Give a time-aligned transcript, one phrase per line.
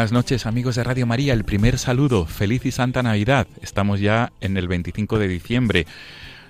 [0.00, 3.46] Buenas noches amigos de Radio María, el primer saludo, feliz y santa Navidad.
[3.60, 5.86] Estamos ya en el 25 de diciembre,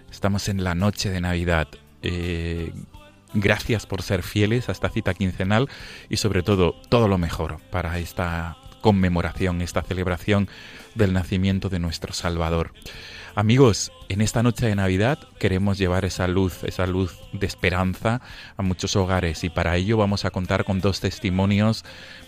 [0.09, 1.67] estamos en la noche de Navidad.
[2.05, 2.73] Eh,
[3.35, 5.69] gracias por ser fieles a esta cita quincenal
[6.09, 10.49] y sobre todo todo lo mejor para esta conmemoración, esta celebración
[10.95, 12.73] del nacimiento de nuestro Salvador.
[13.41, 18.21] Amigos, en esta noche de Navidad queremos llevar esa luz, esa luz de esperanza
[18.59, 21.83] a muchos hogares y para ello vamos a contar con dos testimonios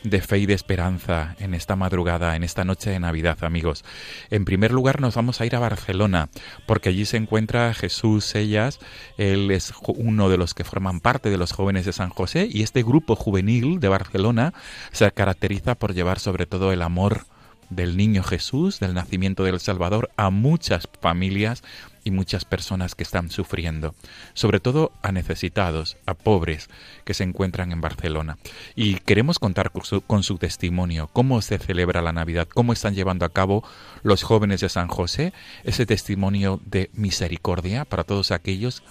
[0.05, 3.85] de fe y de esperanza en esta madrugada, en esta noche de Navidad, amigos.
[4.31, 6.31] En primer lugar nos vamos a ir a Barcelona
[6.65, 8.79] porque allí se encuentra Jesús Ellas,
[9.19, 12.63] él es uno de los que forman parte de los jóvenes de San José y
[12.63, 14.55] este grupo juvenil de Barcelona
[14.93, 17.27] se caracteriza por llevar sobre todo el amor
[17.75, 21.63] del niño Jesús, del nacimiento del Salvador, a muchas familias
[22.05, 23.95] y muchas personas que están sufriendo,
[24.35, 26.69] sobre todo a necesitados, a pobres
[27.05, 28.39] que se encuentran en Barcelona.
[28.75, 33.33] Y queremos contar con su, testimonio, cómo se celebra la Navidad, cómo están llevando a
[33.33, 33.65] cabo
[34.03, 35.33] los jóvenes de San José
[35.65, 38.83] ese testimonio de misericordia para todos aquellos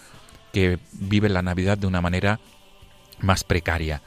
[0.54, 2.40] que viven la Navidad de una manera
[3.20, 4.02] más precaria.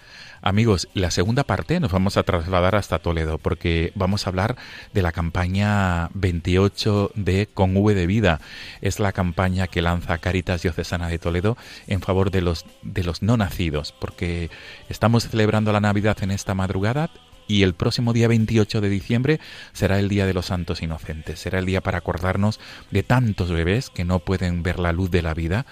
[0.47, 4.57] Amigos, la segunda parte nos vamos a trasladar hasta Toledo porque vamos a hablar
[4.93, 8.43] de la campaña 28 de Con V de Vida.
[8.83, 11.57] Es la campaña que lanza Caritas Diocesana de Toledo
[11.87, 14.51] en favor de los, de los no nacidos porque
[14.91, 17.09] estamos celebrando la Navidad en esta madrugada
[17.47, 19.41] y el próximo día 28 de diciembre
[19.73, 21.41] será el Día de los Santos Inocentes.
[21.41, 25.23] Será el día para acordarnos de tantos bebés que no pueden ver la luz de
[25.23, 25.65] la vida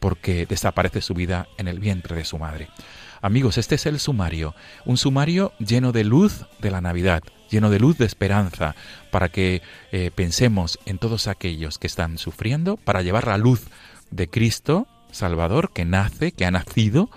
[0.00, 2.68] porque desaparece su vida en el vientre de su madre.
[3.20, 7.80] Amigos, este es el sumario, un sumario lleno de luz de la Navidad, lleno de
[7.80, 8.74] luz de esperanza,
[9.10, 9.62] para que
[9.92, 13.66] eh, pensemos en todos aquellos que están sufriendo, para llevar la luz
[14.10, 17.10] de Cristo, Salvador, que nace, que ha nacido,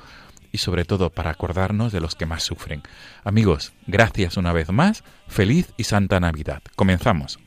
[0.51, 2.83] y sobre todo para acordarnos de los que más sufren.
[3.23, 6.61] Amigos, gracias una vez más, feliz y santa Navidad.
[6.75, 7.39] Comenzamos.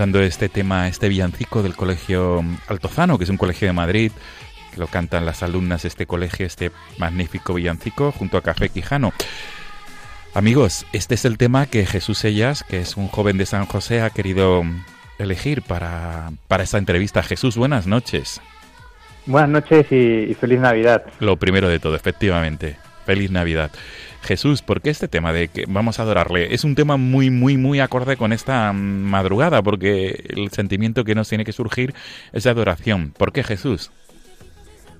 [0.00, 4.12] Escuchando este tema, este villancico del Colegio Altozano, que es un colegio de Madrid,
[4.72, 9.12] que lo cantan las alumnas de este colegio, este magnífico villancico, junto a Café Quijano.
[10.32, 14.00] Amigos, este es el tema que Jesús Ellas, que es un joven de San José,
[14.00, 14.62] ha querido
[15.18, 17.22] elegir para, para esta entrevista.
[17.22, 18.40] Jesús, buenas noches.
[19.26, 21.04] Buenas noches y, y feliz Navidad.
[21.18, 22.78] Lo primero de todo, efectivamente.
[23.04, 23.70] Feliz Navidad.
[24.22, 26.54] Jesús, ¿por qué este tema de que vamos a adorarle?
[26.54, 31.28] Es un tema muy, muy, muy acorde con esta madrugada, porque el sentimiento que nos
[31.28, 31.94] tiene que surgir
[32.32, 33.12] es adoración.
[33.16, 33.90] ¿Por qué Jesús?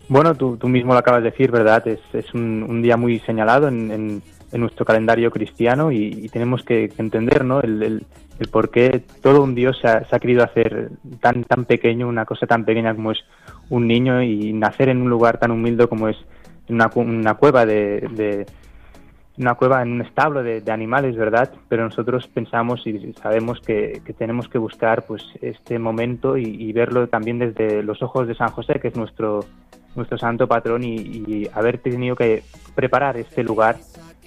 [0.08, 1.86] Bueno, tú, tú mismo lo acabas de decir, ¿verdad?
[1.86, 4.22] Es, es un, día muy señalado en, en-
[4.52, 7.60] en nuestro calendario cristiano y, tenemos que, entender, ¿no?
[7.60, 8.06] El, el-
[8.50, 10.88] por qué todo un Dios se ha, se ha querido hacer
[11.20, 13.18] tan, tan pequeño, una cosa tan pequeña como es
[13.68, 16.16] un niño y nacer en un lugar tan humilde como es
[16.68, 18.08] una, una cueva de-
[19.40, 21.50] una cueva en un establo de, de animales, ¿verdad?
[21.68, 27.38] Pero nosotros pensamos y sabemos que, tenemos que buscar pues este momento y, verlo también
[27.38, 29.40] desde los ojos de San José, que es nuestro
[29.96, 32.42] nuestro santo patrón y, haber tenido que
[32.74, 33.78] preparar este lugar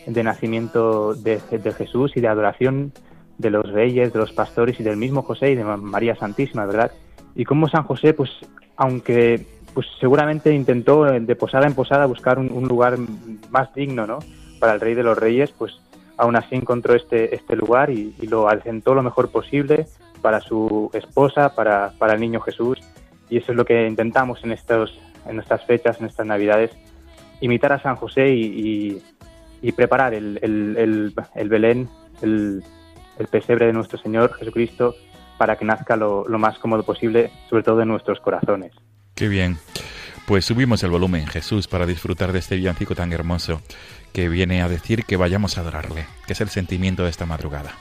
[0.05, 1.39] de nacimiento de,
[1.77, 2.91] Jesús y de adoración
[3.37, 6.65] de los reyes, de los pastores y del mismo José y de Ma- María Santísima,
[6.65, 6.91] ¿verdad?
[7.35, 8.31] Y como San José, pues
[8.75, 12.97] aunque pues seguramente intentó eh, de posada en posada buscar un lugar
[13.49, 14.19] más digno, ¿no?
[14.63, 15.73] Para el rey de los reyes, pues
[16.15, 19.87] aún así encontró este, este lugar y, y lo asentó lo mejor posible
[20.21, 22.79] para su esposa, para, para el niño Jesús.
[23.29, 26.71] Y eso es lo que intentamos en, estos, en estas fechas, en estas Navidades,
[27.41, 29.01] imitar a San José y, y-
[29.61, 31.89] y preparar el, el- el- el Belén,
[32.21, 32.63] el,
[33.19, 34.95] el pesebre de nuestro Señor Jesucristo,
[35.37, 38.71] para que nazca lo, lo más cómodo posible, sobre todo en nuestros corazones.
[39.13, 39.57] Qué bien.
[40.25, 43.61] Pues subimos el volumen, Jesús, para disfrutar de este villancico tan hermoso
[44.13, 47.75] que viene a decir que vayamos a adorarle, que es el sentimiento de esta madrugada.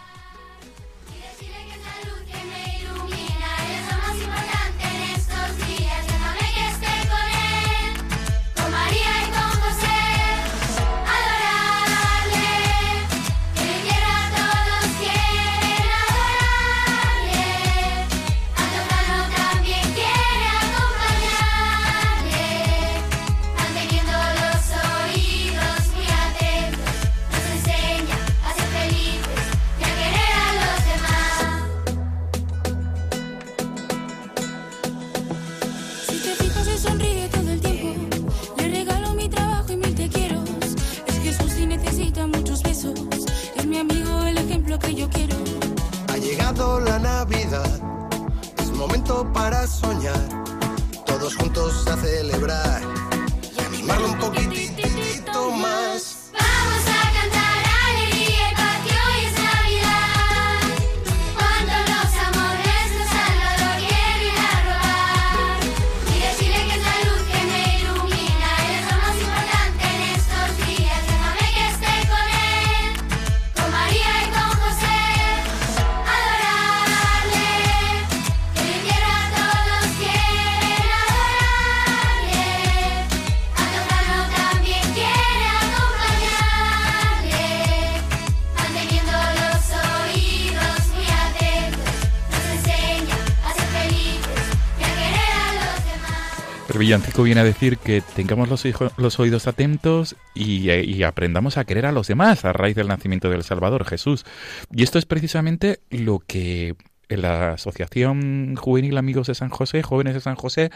[96.93, 98.67] Villancico viene a decir que tengamos los,
[98.99, 103.31] los oídos atentos y, y aprendamos a querer a los demás a raíz del nacimiento
[103.31, 104.27] del Salvador, Jesús.
[104.71, 106.75] Y esto es precisamente lo que
[107.09, 110.69] en la Asociación Juvenil Amigos de San José, Jóvenes de San José,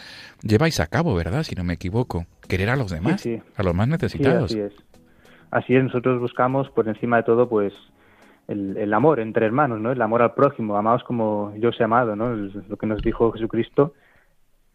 [0.42, 1.42] lleváis a cabo, ¿verdad?
[1.42, 2.24] Si no me equivoco.
[2.48, 3.38] Querer a los demás, sí.
[3.54, 4.50] a los más Sí, necesitados.
[4.52, 4.72] así es.
[5.50, 7.74] Así es, nosotros buscamos por encima de todo pues
[8.48, 9.92] el, el amor entre hermanos, ¿no?
[9.92, 12.32] El amor al prójimo, amados como yo os he amado, ¿no?
[12.46, 13.92] Es lo que nos dijo Jesucristo.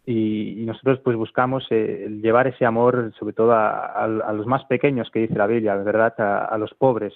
[0.06, 5.12] Y, y nosotros pues buscamos eh, llevar ese amor sobre todo a, los más pequeños
[5.12, 6.14] que dice la Biblia, ¿verdad?
[6.20, 7.14] A, los pobres,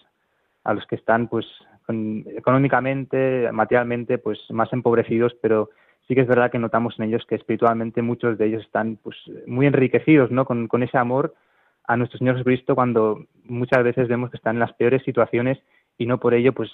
[0.63, 1.45] a los que están pues
[1.87, 5.69] con- económicamente, materialmente pues más empobrecidos, pero
[6.07, 9.17] sí que es verdad que notamos en ellos que espiritualmente muchos de ellos están pues
[9.47, 10.45] muy enriquecidos, ¿no?
[10.45, 11.33] Con, ese amor
[11.87, 15.57] a nuestro Señor Jesucristo cuando muchas veces vemos que están en las peores situaciones
[15.97, 16.69] y no por ello pues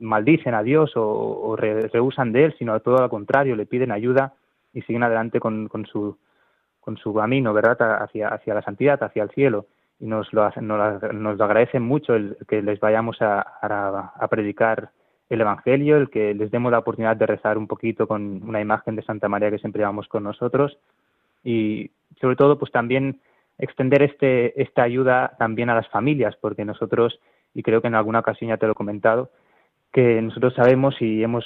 [0.00, 3.92] maldicen a Dios o, o re- rehusan de él, sino todo lo contrario, le piden
[3.92, 4.34] ayuda
[4.76, 6.16] y siguen adelante con, con su
[6.80, 8.02] con su camino, ¿verdad?
[8.02, 9.66] Hacia, hacia la santidad, hacia el cielo.
[9.98, 14.12] Y nos lo, hacen- nos, nos lo agradecen mucho el que les vayamos a, a,
[14.14, 14.90] a predicar
[15.28, 18.94] el Evangelio, el que les demos la oportunidad de rezar un poquito con una imagen
[18.94, 20.78] de Santa María que siempre llevamos con nosotros.
[21.42, 21.90] Y
[22.20, 23.20] sobre todo, pues también
[23.58, 27.18] extender este, esta ayuda también a las familias, porque nosotros,
[27.52, 29.30] y creo que en alguna ocasión ya te lo he comentado,
[29.92, 31.44] que nosotros sabemos y hemos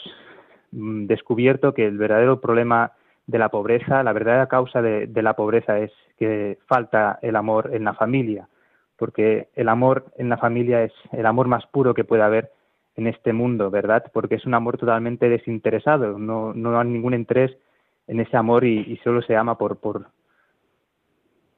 [0.73, 2.93] mm, descubierto que el verdadero problema
[3.31, 7.85] de la pobreza, la verdadera causa de, la pobreza es que falta el amor en
[7.85, 8.49] la familia,
[8.97, 12.51] porque el amor en la familia es el amor más puro que puede haber
[12.97, 14.05] en este mundo, ¿verdad?
[14.13, 17.57] Porque es un amor totalmente desinteresado, no, no hay ningún interés
[18.09, 20.07] en ese amor y, solo se ama por, por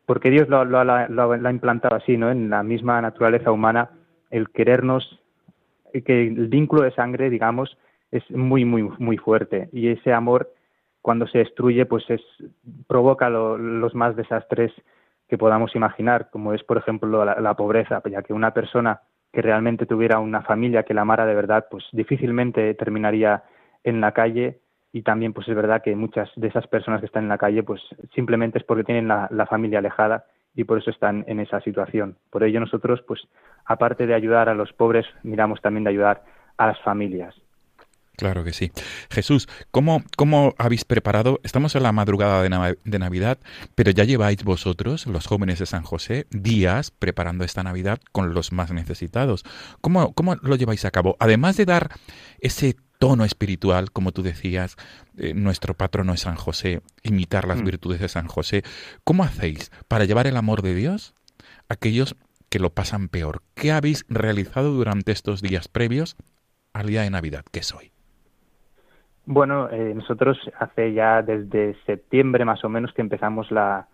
[0.07, 2.31] porque Dios lo, lo, lo- lo ha implantado así, ¿no?
[2.31, 3.91] En la misma naturaleza humana,
[4.31, 5.21] el querernos,
[6.05, 7.79] que el vínculo de sangre, digamos,
[8.11, 10.53] es muy, muy, muy fuerte y ese amor
[11.03, 12.23] cuando se destruye, pues es
[12.87, 14.73] provoca lo- los más desastres
[15.29, 19.01] que podamos imaginar, como es, por ejemplo, la, la pobreza, ya que una persona
[19.33, 23.43] que realmente tuviera una familia que la amara de verdad, pues difícilmente terminaría
[23.83, 24.61] en la calle
[24.93, 27.63] y también pues es verdad que muchas de esas personas que están en la calle
[27.63, 27.81] pues
[28.15, 32.19] simplemente es porque tienen la, la familia alejada y por eso están en esa situación.
[32.31, 33.23] Por ello nosotros pues
[33.65, 36.23] aparte de ayudar a los pobres miramos también de ayudar
[36.59, 37.35] a las familias.
[38.17, 38.71] Claro que sí.
[39.11, 41.41] Jesús, ¿cómo, cómo habéis preparado?
[41.45, 43.39] Estamos en la madrugada de, Nav- de Navidad,
[43.75, 48.53] pero ya lleváis vosotros, los jóvenes de San José, días preparando esta Navidad con los
[48.53, 49.45] más necesitados.
[49.81, 51.17] ¿Cómo, cómo lo lleváis a cabo?
[51.21, 51.91] Además de dar
[52.39, 54.77] ese tono espiritual, como tú decías,
[55.17, 57.65] eh, nuestro patrono es San José, imitar las Mm.
[57.65, 58.63] virtudes de San José,
[59.05, 61.15] ¿cómo hacéis para llevar el amor de Dios
[61.69, 62.15] a aquellos
[62.51, 63.43] que lo pasan peor?
[63.55, 66.15] ¿Qué habéis realizado durante estos días previos
[66.75, 67.92] al día de Navidad, que es hoy?
[69.25, 73.87] Bueno, eh, nosotros hace ya desde septiembre más o menos que empezamos la,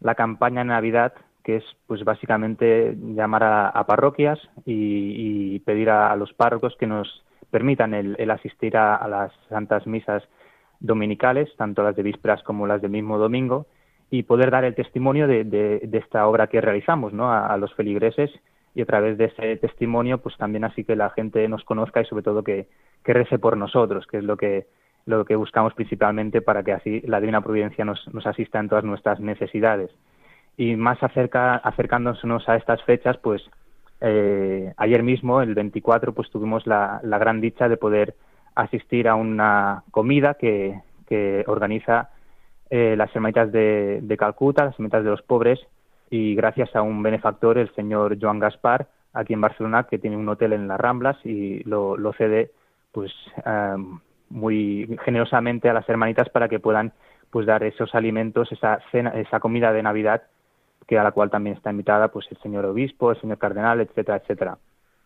[0.00, 1.12] la campaña Navidad,
[1.44, 7.94] que es pues básicamente llamar a, parroquias y, pedir a, los párrocos que nos permitan
[7.94, 10.24] el, el asistir a, las santas misas
[10.80, 13.66] dominicales, tanto las de vísperas como las del mismo domingo,
[14.10, 17.32] y poder dar el testimonio de, de- de esta obra que realizamos ¿no?
[17.32, 18.30] a los feligreses
[18.74, 22.04] y a través de ese testimonio pues también así que la gente nos conozca y
[22.06, 22.66] sobre todo que,
[23.04, 24.66] que rece por nosotros, que es lo que
[25.04, 28.84] lo que buscamos principalmente para que así la Divina Providencia nos, nos asista en todas
[28.84, 29.90] nuestras necesidades.
[30.56, 33.42] Y más acerca, acercándonos a estas fechas, pues
[34.00, 38.14] eh, ayer mismo, el 24, pues tuvimos la, la gran dicha de poder
[38.54, 42.10] asistir a una comida que, que organiza
[42.70, 45.60] eh, las Hermanitas de, de Calcuta, las Hermanitas de los Pobres,
[46.10, 50.28] y gracias a un benefactor, el señor Joan Gaspar, aquí en Barcelona, que tiene un
[50.28, 52.50] hotel en las Ramblas y lo, lo cede
[52.92, 53.12] pues
[53.44, 53.76] eh,
[54.30, 56.92] muy generosamente a las hermanitas para que puedan
[57.30, 60.22] pues dar esos alimentos, esa cena, esa comida de Navidad
[60.86, 64.18] que a la cual también está invitada pues el señor obispo, el señor cardenal, etcétera,
[64.18, 64.58] etcétera.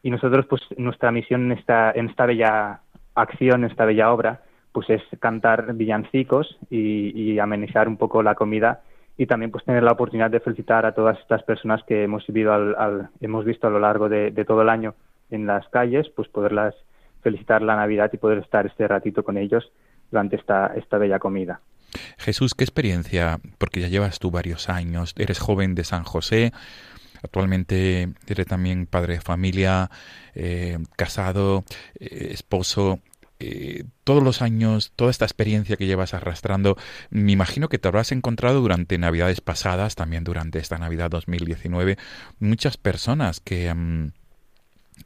[0.03, 2.81] Y nosotros pues nuestra misión en esta en esta bella
[3.15, 8.35] acción, en esta bella obra, pues es cantar villancicos y, y amenizar un poco la
[8.35, 8.83] comida
[9.17, 12.53] y también pues tener la oportunidad de felicitar a todas estas personas que hemos vivido
[12.53, 14.95] al, al- hemos visto a lo largo de, de todo el año
[15.31, 16.75] en las calles, pues poderlas
[17.27, 19.73] felicitar la Navidad y poder estar este ratito con ellos
[20.13, 21.61] durante esta, esta bella comida.
[22.19, 23.41] Jesús, ¿qué experiencia?
[23.59, 26.53] Porque ya llevas tú varios años, eres joven de San José,
[27.25, 29.91] actualmente eres también padre de familia,
[30.37, 31.65] eh, casado,
[31.99, 33.01] eh, esposo.
[33.39, 36.77] eh, todos los años, toda esta experiencia que llevas arrastrando,
[37.11, 41.99] me imagino que te habrás encontrado durante Navidades pasadas, también durante esta Navidad 2019,
[42.39, 43.75] muchas personas que...
[43.75, 44.13] mm,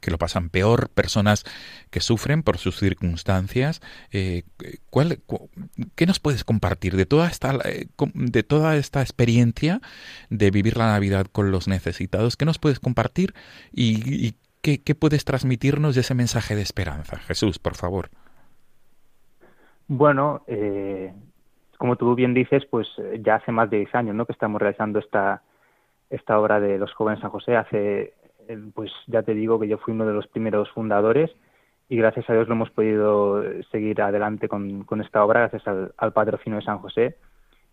[0.01, 1.45] que lo pasan peor, personas
[1.89, 3.81] que sufren por sus circunstancias.
[4.11, 4.43] Eh,
[4.89, 5.49] ¿cuál, cu-
[5.95, 9.79] ¿Qué nos puedes compartir de toda esta eh, de toda esta experiencia
[10.29, 12.35] de vivir la Navidad con los necesitados?
[12.35, 13.33] ¿Qué nos puedes compartir
[13.71, 17.17] y, qué, puedes transmitirnos de ese mensaje de esperanza?
[17.19, 18.09] Jesús, por favor.
[19.87, 21.13] Bueno, eh,
[21.77, 22.87] como tú bien dices, pues
[23.19, 24.25] ya hace más de 10 años ¿no?
[24.25, 25.41] que estamos realizando esta,
[26.09, 27.57] esta obra de los jóvenes San José.
[27.57, 28.13] Hace,
[28.73, 31.31] pues ya te digo que yo fui uno de los primeros fundadores
[31.91, 35.67] y gracias a Dios lo hemos podido eh, seguir adelante con, con esta obra gracias
[35.67, 37.17] al, al patrocinio de San José.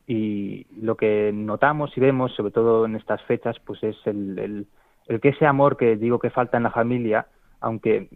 [0.09, 4.67] Y lo que notamos y vemos, sobre todo en estas fechas, pues es el,
[5.07, 7.27] el, que ese amor que digo que falta en la familia,
[7.61, 8.09] aunque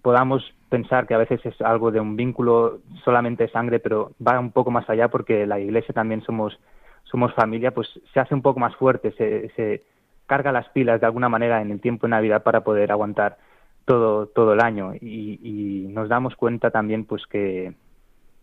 [0.00, 4.40] podamos pensar que a veces es algo de un vínculo solamente de sangre, pero va
[4.40, 6.58] un poco más allá porque la Iglesia también somos
[7.04, 9.82] somos familia, pues se hace un poco más fuerte, se
[10.32, 13.36] carga las pilas de alguna manera en el tiempo de Navidad para poder aguantar
[13.84, 14.94] todo todo el año.
[14.94, 17.74] Y, nos damos cuenta también pues que,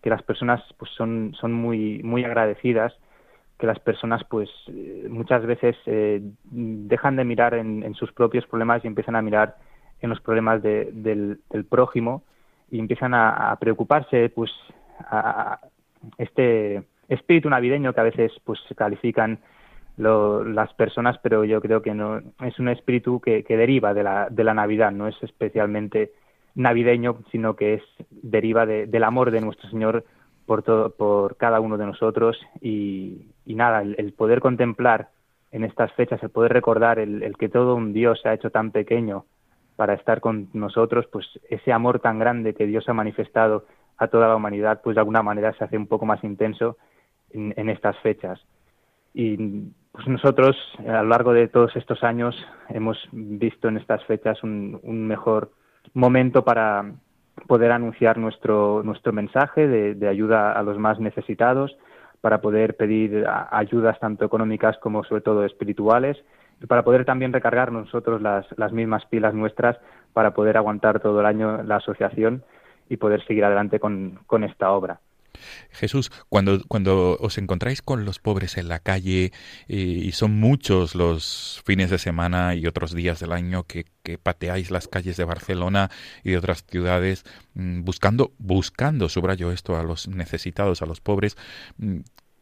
[0.03, 2.93] que las personas pues son son muy muy agradecidas
[3.57, 6.21] que las personas pues eh, muchas veces eh,
[6.93, 9.55] dejan de mirar en, sus propios problemas y empiezan a mirar
[10.01, 12.21] en los problemas de- del, prójimo
[12.69, 14.51] y empiezan a, a preocuparse pues
[14.99, 15.19] a,
[15.53, 15.59] a
[16.19, 19.39] este espíritu navideño que a veces pues se califican
[19.99, 24.03] lo- las personas pero yo creo que no es un espíritu que, que deriva de
[24.03, 26.11] la, de la Navidad no es especialmente
[26.55, 30.03] navideño, sino que es deriva de- del amor de nuestro Señor
[30.45, 35.09] por todo, por cada uno de nosotros y, nada, el, poder contemplar
[35.51, 38.49] en estas fechas, el poder recordar el, el que todo un Dios se ha hecho
[38.51, 39.25] tan pequeño
[39.75, 43.65] para estar con nosotros, pues ese amor tan grande que Dios ha manifestado
[43.97, 46.77] a toda la humanidad, pues de alguna manera se hace un poco más intenso
[47.31, 48.39] en, en estas fechas.
[49.13, 49.37] Y
[49.91, 52.35] pues nosotros a lo largo de todos estos años
[52.69, 55.51] hemos visto en estas fechas un, mejor
[55.93, 56.93] momento para
[57.47, 61.75] poder anunciar nuestro, nuestro mensaje de, de ayuda a los más necesitados,
[62.21, 66.17] para poder pedir ayudas tanto económicas como sobre todo espirituales
[66.61, 69.77] y para poder también recargar nosotros las, las mismas pilas nuestras
[70.13, 72.43] para poder aguantar todo el año la asociación
[72.89, 74.99] y poder seguir adelante con, con esta obra.
[75.71, 79.31] Jesús, cuando, cuando os encontráis con los pobres en la calle
[79.67, 84.17] eh, y son muchos los fines de semana y otros días del año que, que
[84.17, 85.89] pateáis las calles de Barcelona
[86.23, 91.37] y de otras ciudades mm, buscando, buscando, subrayo esto, a los necesitados, a los pobres,
[91.77, 91.97] mm,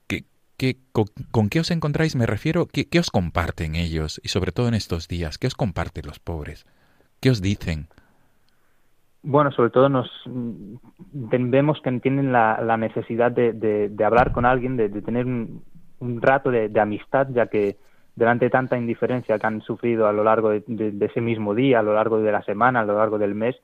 [0.08, 0.26] ¿qué,
[0.58, 2.16] qué- con, con qué os encontráis?
[2.16, 4.20] Me refiero, ¿qué, ¿qué os comparten ellos?
[4.24, 6.66] Y sobre todo en estos días, ¿qué os comparten los pobres?
[7.20, 7.88] ¿Qué os dicen?
[9.24, 10.76] Bueno, sobre todo nos mm,
[11.50, 15.64] vemos que tienen la, necesidad de, hablar con alguien, de, de tener un,
[16.00, 17.78] un rato de, amistad, ya que
[18.16, 21.84] delante de tanta indiferencia que han sufrido a lo largo de, ese mismo día, a
[21.84, 23.56] lo largo de la semana, a lo largo del mes,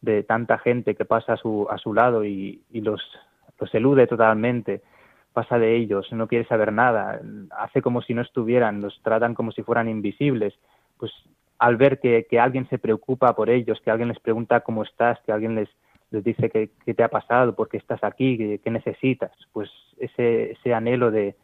[0.00, 3.00] de tanta gente que pasa a su, a su lado y, y los,
[3.58, 4.82] los elude totalmente,
[5.32, 7.20] pasa de ellos, no quiere saber nada,
[7.56, 10.54] hace como si no estuvieran, los tratan como si fueran invisibles,
[10.98, 11.12] pues
[11.62, 15.30] al ver que, alguien se preocupa por ellos, que alguien les pregunta cómo estás, que
[15.30, 15.68] alguien les,
[16.10, 21.12] dice qué te ha pasado, por qué estás aquí, qué necesitas, pues ese, ese anhelo
[21.12, 21.36] de,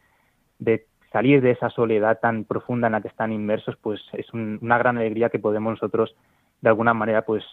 [0.59, 4.59] de salir de esa soledad tan profunda en la que están inmersos, pues es un-
[4.61, 6.17] una gran alegría que podemos nosotros
[6.63, 7.45] de alguna manera pues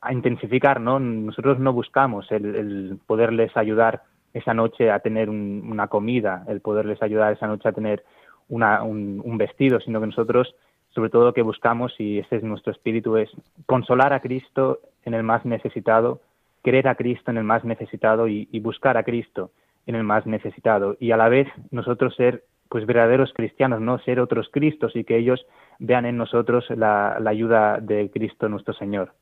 [0.00, 0.98] a intensificar, ¿no?
[0.98, 4.02] Nosotros no buscamos el, el poderles ayudar
[4.34, 8.04] esa noche a tener un- una comida, el poderles ayudar esa noche a tener
[8.48, 10.54] una- un, un vestido, sino que nosotros,
[10.98, 13.30] sobre todo, lo que buscamos, y ese es nuestro espíritu, es
[13.66, 16.20] consolar a Cristo en el más necesitado,
[16.64, 19.52] querer a Cristo en el más necesitado y, buscar a Cristo
[19.86, 20.96] en el más necesitado.
[20.98, 25.16] Y a la vez nosotros ser pues verdaderos cristianos, no ser otros Cristos y que
[25.18, 25.46] ellos
[25.78, 29.12] vean en nosotros la ayuda de Cristo nuestro Señor.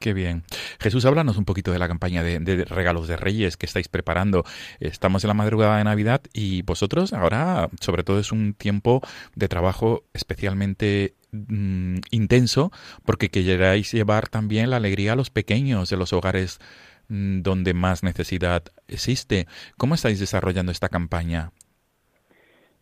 [0.00, 0.44] Qué bien.
[0.80, 4.44] Jesús, háblanos un poquito de la campaña de, regalos de Reyes que estáis preparando.
[4.80, 9.02] Estamos en la madrugada de Navidad y vosotros ahora, sobre todo, es un tiempo
[9.36, 12.70] de trabajo especialmente mm, intenso
[13.04, 16.60] porque queráis llevar también la alegría a los pequeños de los hogares
[17.08, 19.48] mm, donde más necesidad existe.
[19.76, 21.50] ¿Cómo estáis desarrollando esta campaña?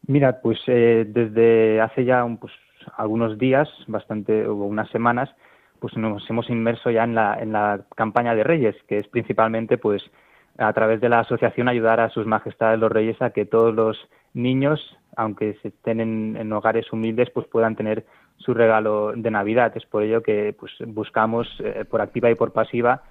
[0.07, 2.53] Mira, pues eh, desde hace ya un, pues,
[2.97, 5.29] algunos días, bastante o unas semanas,
[5.81, 9.79] pues nos hemos inmerso ya en la, en la campaña de Reyes, que es principalmente
[9.79, 10.03] pues
[10.59, 13.97] a través de la asociación ayudar a sus majestades los reyes a que todos los
[14.35, 14.81] niños,
[15.17, 18.05] aunque estén en, en hogares humildes, pues puedan tener
[18.39, 19.73] su regalo de Navidad.
[19.77, 23.03] Es por ello que pues buscamos eh, por activa y por pasiva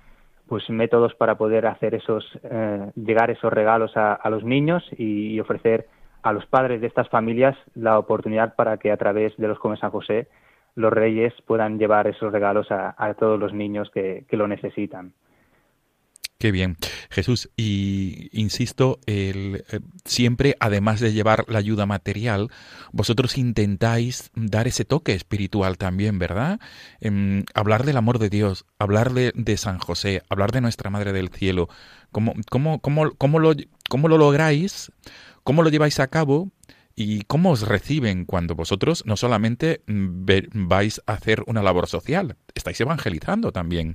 [0.48, 5.34] pues métodos para poder hacer esos eh, llegar esos regalos a, a los niños y,
[5.34, 5.88] y ofrecer
[6.24, 9.82] a los padres de estas familias la oportunidad para que a través de los Jóvenes
[9.82, 10.28] San José
[10.78, 15.12] los reyes puedan llevar esos regalos a, a todos los niños que, que lo necesitan.
[16.38, 16.78] Qué bien.
[17.10, 22.50] Jesús, y insisto, el, eh, siempre, además de llevar la ayuda material,
[22.92, 26.60] vosotros intentáis dar ese toque espiritual también, ¿verdad?
[27.02, 31.12] Em, hablar del amor de Dios, hablar de, de San José, hablar de nuestra Madre
[31.12, 31.70] del Cielo.
[32.12, 33.54] ¿Cómo, cómo, cómo, cómo, lo,
[33.90, 34.92] ¿Cómo lo lográis?
[35.44, 36.52] ¿Cómo lo lleváis a cabo?
[37.00, 42.38] ¿Y cómo os reciben cuando vosotros no solamente mm, vais a hacer una labor social,
[42.56, 43.94] estáis evangelizando también?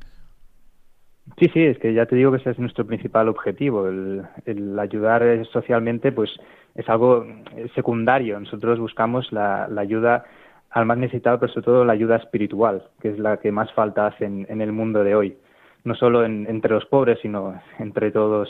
[1.37, 5.25] Sí, sí, es que ya te digo que ese es nuestro principal objetivo, el, ayudar
[5.53, 6.31] socialmente, pues
[6.77, 7.27] es algo
[7.75, 8.39] secundario.
[8.39, 10.25] Nosotros buscamos la, ayuda
[10.71, 14.07] al más necesitado, pero sobre todo la ayuda espiritual, que es la que más falta
[14.07, 15.37] hace en, el mundo de hoy.
[15.83, 18.49] No solo en- entre los pobres, sino entre todas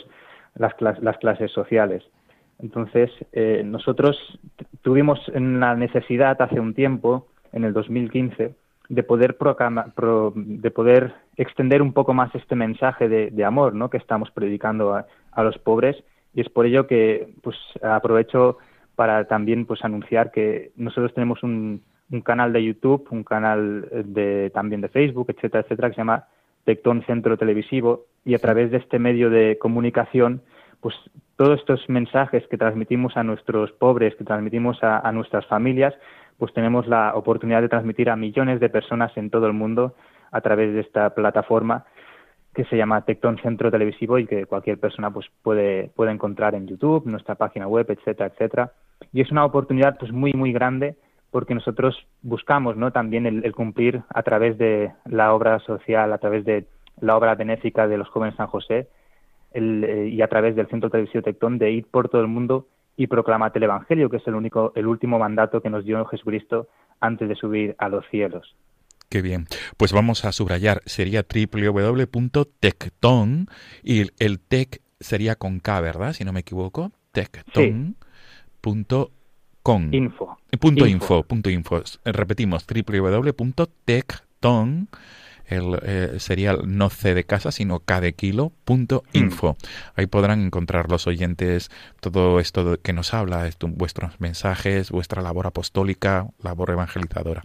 [0.53, 2.03] las, las clases sociales.
[2.59, 4.17] Entonces, eh, nosotros
[4.81, 8.55] tuvimos la necesidad hace un tiempo, en el 2015,
[8.89, 13.73] de poder proclama- pro- de poder extender un poco más este mensaje de, de amor,
[13.75, 13.89] ¿no?
[13.89, 16.03] Que estamos predicando a, a los pobres.
[16.33, 18.57] Y es por ello que, pues, aprovecho
[18.95, 24.51] para también, pues, anunciar que nosotros tenemos un, un canal de YouTube, un canal de
[24.53, 26.25] también de Facebook, etcétera, etcétera, que se llama
[26.65, 28.05] Tectón Centro Televisivo.
[28.25, 30.41] Y a través de este medio de comunicación,
[30.81, 30.95] pues
[31.35, 35.93] todos estos mensajes que transmitimos a nuestros pobres, que transmitimos a, nuestras familias,
[36.37, 39.95] pues tenemos la oportunidad de transmitir a millones de personas en todo el mundo
[40.31, 41.85] a través de esta plataforma
[42.53, 46.67] que se llama Tecton Centro Televisivo y que cualquier persona pues puede, puede encontrar en
[46.67, 48.71] YouTube, nuestra página web, etcétera, etcétera.
[49.11, 50.95] Y es una oportunidad pues muy, muy grande
[51.31, 52.91] porque nosotros buscamos ¿no?
[52.91, 56.67] también el, el cumplir a través de la obra social, a través de
[57.01, 58.87] la obra benéfica de los jóvenes San José
[59.53, 62.67] el, eh, y a través del Centro Televisivo Tectón de ir por todo el mundo
[62.95, 66.67] y proclamar el Evangelio, que es el único, el último mandato que nos dio Jesucristo
[66.99, 68.55] antes de subir a los cielos.
[69.09, 69.45] Qué bien.
[69.77, 72.47] Pues vamos a subrayar, sería www.tecton
[73.83, 76.13] y el, tec sería con K, ¿verdad?
[76.13, 76.91] Si no me equivoco.
[77.11, 77.93] Tecton.com.
[79.93, 80.37] Info.
[80.59, 81.15] Punto Info.
[81.15, 81.83] info, punto info.
[82.05, 83.69] Repetimos, www.tecton,
[85.53, 89.55] el, eh, sería el no C de casa, sino K de kilo, punto info.
[89.95, 95.47] Ahí podrán encontrar los oyentes todo esto que nos habla, esto, vuestros mensajes, vuestra labor
[95.47, 97.43] apostólica, labor evangelizadora.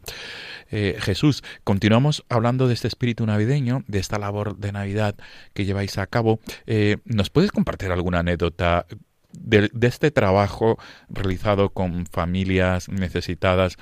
[0.70, 5.14] Eh, Jesús, continuamos hablando de este espíritu navideño, de esta labor de Navidad
[5.54, 6.40] que lleváis a cabo.
[6.66, 8.86] Eh, ¿Nos puedes compartir alguna anécdota
[9.32, 13.76] de, de este trabajo realizado con familias necesitadas?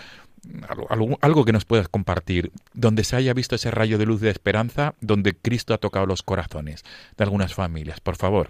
[0.68, 4.30] Algo, algo- que nos puedas compartir, donde se haya visto ese rayo de luz de
[4.30, 6.84] esperanza, donde Cristo ha tocado los corazones
[7.16, 8.48] de algunas familias, por favor.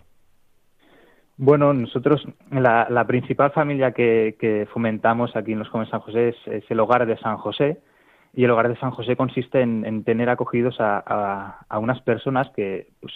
[1.39, 6.81] Bueno, nosotros, la, principal familia que, fomentamos aquí en los Jóvenes San José es, el
[6.81, 7.79] Hogar de San José.
[8.35, 12.01] Y el Hogar de San José consiste en, en tener acogidos a, a- a unas
[12.03, 13.13] personas que, pues,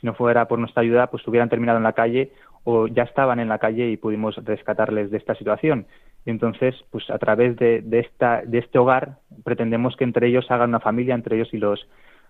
[0.00, 2.32] si no fuera por nuestra ayuda, pues hubieran terminado en la calle
[2.64, 5.86] o ya estaban en la calle y pudimos rescatarles de esta situación.
[6.30, 10.68] Entonces, pues a través de, de, esta, de este hogar, pretendemos que entre ellos hagan
[10.68, 11.88] una familia, entre ellos y los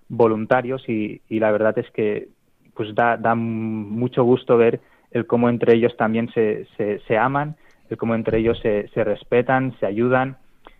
[0.08, 2.28] voluntarios, y, y la verdad es que
[2.74, 4.80] pues da, da mucho gusto ver
[5.10, 7.56] el cómo entre ellos también se, se, se aman,
[7.90, 10.36] el cómo entre ellos se, se respetan, se ayudan.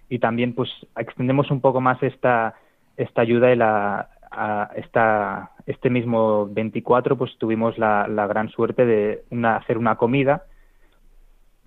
[0.08, 2.54] Y también pues extendemos un poco más esta,
[2.96, 8.86] esta ayuda y la, a esta, este mismo 24 pues tuvimos la, la gran suerte
[8.86, 10.44] de una, hacer una comida,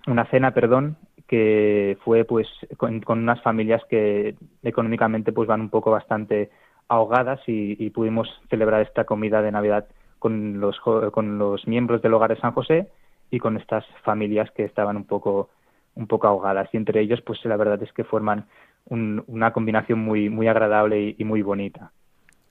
[0.06, 0.96] una cena, perdón,
[1.32, 6.50] que fue pues con, con unas familias que económicamente pues van un poco bastante
[6.88, 9.86] ahogadas y, pudimos celebrar esta comida de Navidad
[10.18, 12.90] con los, con los miembros del hogar de San José
[13.30, 15.48] y con estas familias que estaban un poco
[15.94, 18.44] un poco ahogadas y entre ellos pues la verdad es que forman
[18.90, 21.92] un- una combinación muy muy agradable y, y muy bonita.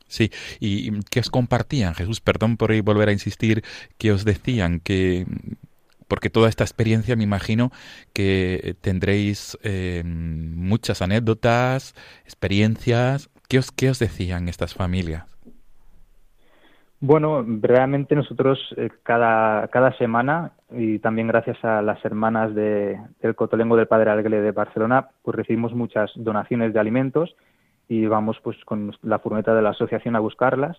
[0.07, 2.19] Sí, y ¿qué os compartían, Jesús?
[2.19, 3.63] Perdón por volver a insistir,
[3.99, 5.25] que os decían que,
[6.11, 7.71] porque toda esta experiencia me imagino
[8.13, 11.95] que tendréis eh, muchas anécdotas,
[12.25, 15.23] experiencias, ¿qué os, qué os decían estas familias?
[16.99, 23.35] Bueno, realmente nosotros eh, cada, cada semana y también gracias a las hermanas de, del
[23.35, 27.37] Cotolengo del Padre Alguele de Barcelona, pues recibimos muchas donaciones de alimentos
[27.87, 30.77] y vamos pues con la furgoneta de la asociación a buscarlas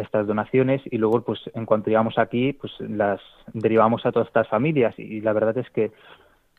[0.00, 3.20] estas donaciones y luego pues en cuanto llegamos aquí pues las
[3.52, 5.92] derivamos a todas estas familias y la verdad es que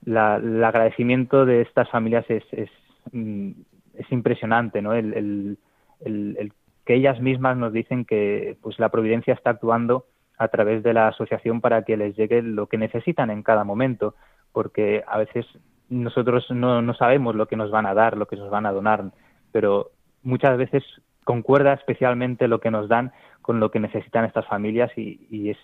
[0.04, 2.70] la, el agradecimiento de estas familias es, es,
[3.12, 3.52] mm,
[3.96, 4.94] es impresionante, ¿no?
[4.94, 5.58] El, el,
[6.02, 6.54] el, el
[6.86, 10.06] que ellas mismas nos dicen que pues la providencia está actuando
[10.38, 14.16] a través de la asociación para que les llegue lo que necesitan en cada momento,
[14.52, 15.46] porque a veces
[15.90, 18.72] nosotros no, no sabemos lo que nos van a dar, lo que nos van a
[18.72, 19.12] donar,
[19.52, 19.92] pero
[20.24, 20.84] muchas veces
[21.24, 25.58] concuerda especialmente lo que nos dan con lo que necesitan estas familias y, es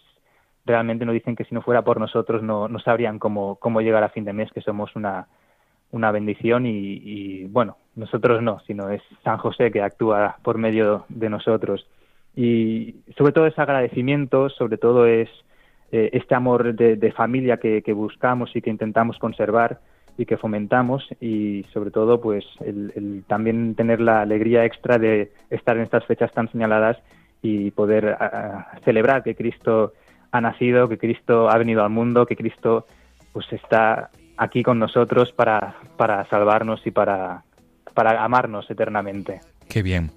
[0.65, 4.04] realmente nos dicen que si no fuera por nosotros no, no sabrían cómo, cómo llegar
[4.04, 5.28] a fin de mes, que somos una,
[5.91, 11.06] una bendición y, y, bueno, nosotros no, sino es San José que actúa por medio
[11.10, 11.88] de nosotros.
[12.36, 15.30] Y sobre todo es agradecimiento, sobre todo es
[15.91, 19.80] eh, este amor de, de familia que, que, buscamos y que intentamos conservar
[20.17, 25.77] y que fomentamos y sobre todo pues el, también tener la alegría extra de estar
[25.77, 26.97] en estas fechas tan señaladas
[27.41, 29.93] y poder uh, celebrar que Cristo
[30.32, 32.88] ha nacido, que Cristo ha venido al mundo, que Cristo
[33.32, 37.43] pues está aquí con nosotros para, para salvarnos y para,
[37.93, 39.41] para amarnos eternamente.
[39.69, 40.12] Qué bien.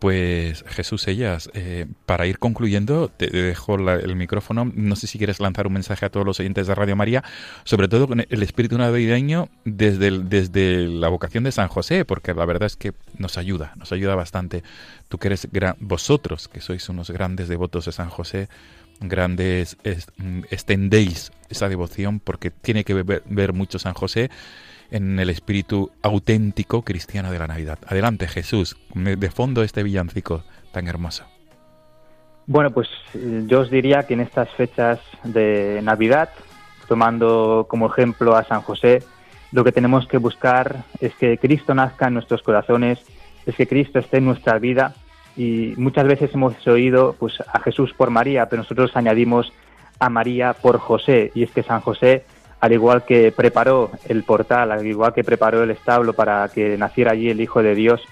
[0.00, 4.64] Pues Jesús Ellas, eh, para ir concluyendo, te dejo la, el micrófono.
[4.74, 7.22] No sé si quieres lanzar un mensaje a todos los oyentes de Radio María,
[7.64, 12.32] sobre todo con el espíritu navideño desde, el, desde la vocación de San José, porque
[12.32, 14.64] la verdad es que nos ayuda, nos ayuda bastante.
[15.10, 18.48] Tú que eres, gran, vosotros que sois unos grandes devotos de San José,
[19.00, 20.08] grandes, est,
[20.50, 24.30] extendéis esa devoción porque tiene que ver, ver mucho San José
[24.90, 27.78] en el espíritu auténtico cristiano de la Navidad.
[27.86, 31.24] Adelante, Jesús, de fondo este villancico tan hermoso.
[32.46, 36.30] Bueno, pues yo os diría que en estas fechas de Navidad,
[36.88, 39.04] tomando como ejemplo a San José,
[39.52, 42.98] lo que tenemos que buscar es que Cristo nazca en nuestros corazones,
[43.46, 44.94] es que Cristo esté en nuestra vida
[45.36, 49.52] y muchas veces hemos oído pues a Jesús por María, pero nosotros añadimos
[49.98, 52.24] a María por José y es que San José
[52.60, 57.12] al igual que preparó el portal, al igual que preparó el establo para que naciera
[57.12, 58.02] allí el Hijo de Dios,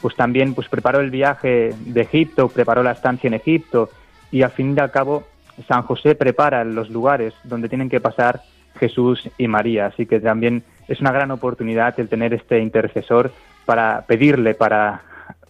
[0.00, 3.90] pues también pues preparó el viaje de Egipto, preparó la estancia en Egipto
[4.30, 5.24] y al fin y al cabo
[5.66, 8.42] San José prepara los lugares donde tienen que pasar
[8.78, 13.32] Jesús y María, así que también es una gran oportunidad el tener este intercesor
[13.64, 15.02] para pedirle para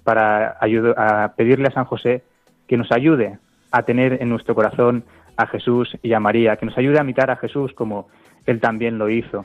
[0.05, 2.23] para a pedirle a San José
[2.67, 3.39] que nos ayude
[3.73, 5.05] a tener en nuestro corazón
[5.37, 8.09] a Jesús y a María, que nos ayude a imitar a Jesús como
[8.47, 9.45] él también lo hizo.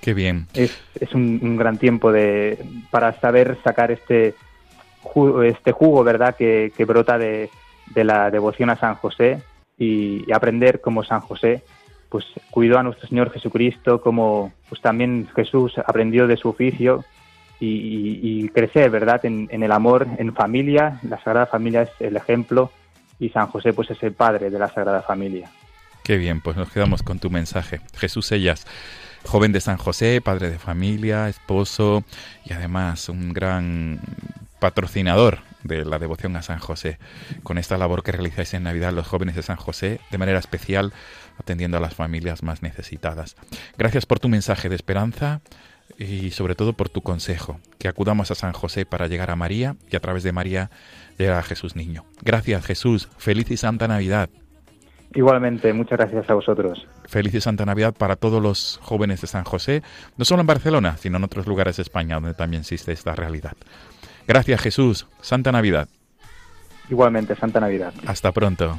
[0.00, 0.46] Qué bien.
[0.54, 2.58] Es, es un, un gran tiempo de,
[2.90, 4.34] para saber sacar este,
[5.02, 7.50] ju- este jugo, ¿verdad?, que, que brota de,
[7.94, 9.42] de la devoción a San José
[9.76, 11.62] y, y aprender como San José
[12.08, 17.04] pues cuidó a nuestro Señor Jesucristo, como pues también Jesús aprendió de su oficio
[17.60, 21.00] y, y- y crecer, ¿verdad?, en, en el amor, en familia.
[21.02, 22.70] La Sagrada Familia es el ejemplo
[23.18, 25.50] y San José pues es el padre de la Sagrada Familia.
[26.08, 27.82] Qué bien, pues nos quedamos con tu mensaje.
[27.94, 28.66] Jesús Ellas,
[29.26, 32.02] joven de San José, padre de familia, esposo
[32.46, 34.00] y además un gran
[34.58, 36.98] patrocinador de la devoción a San José.
[37.42, 40.94] Con esta labor que realizáis en Navidad los jóvenes de San José, de manera especial
[41.38, 43.36] atendiendo a las familias más necesitadas.
[43.76, 45.42] Gracias por tu mensaje de esperanza
[45.98, 49.76] y sobre todo por tu consejo, que acudamos a San José para llegar a María
[49.90, 50.70] y a través de María
[51.18, 52.06] llegar a Jesús Niño.
[52.22, 54.30] Gracias Jesús, feliz y santa Navidad.
[55.14, 56.86] Igualmente, muchas gracias a vosotros.
[57.06, 59.82] Feliz y Santa Navidad para todos los jóvenes de San José,
[60.16, 63.56] no solo en Barcelona, sino en otros lugares de España donde también existe esta realidad.
[64.26, 65.88] Gracias Jesús, Santa Navidad.
[66.90, 67.92] Igualmente, Santa Navidad.
[68.06, 68.78] Hasta pronto.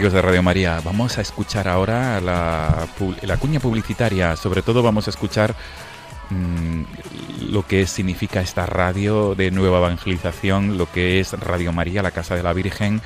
[0.00, 2.88] Amigos de Radio María, vamos a escuchar ahora la,
[3.20, 4.34] la cuña publicitaria.
[4.34, 5.54] Sobre todo vamos a escuchar
[6.30, 6.84] mm,
[7.50, 12.34] lo que significa esta radio de nueva evangelización, lo que es Radio María, la Casa
[12.34, 13.02] de la Virgen,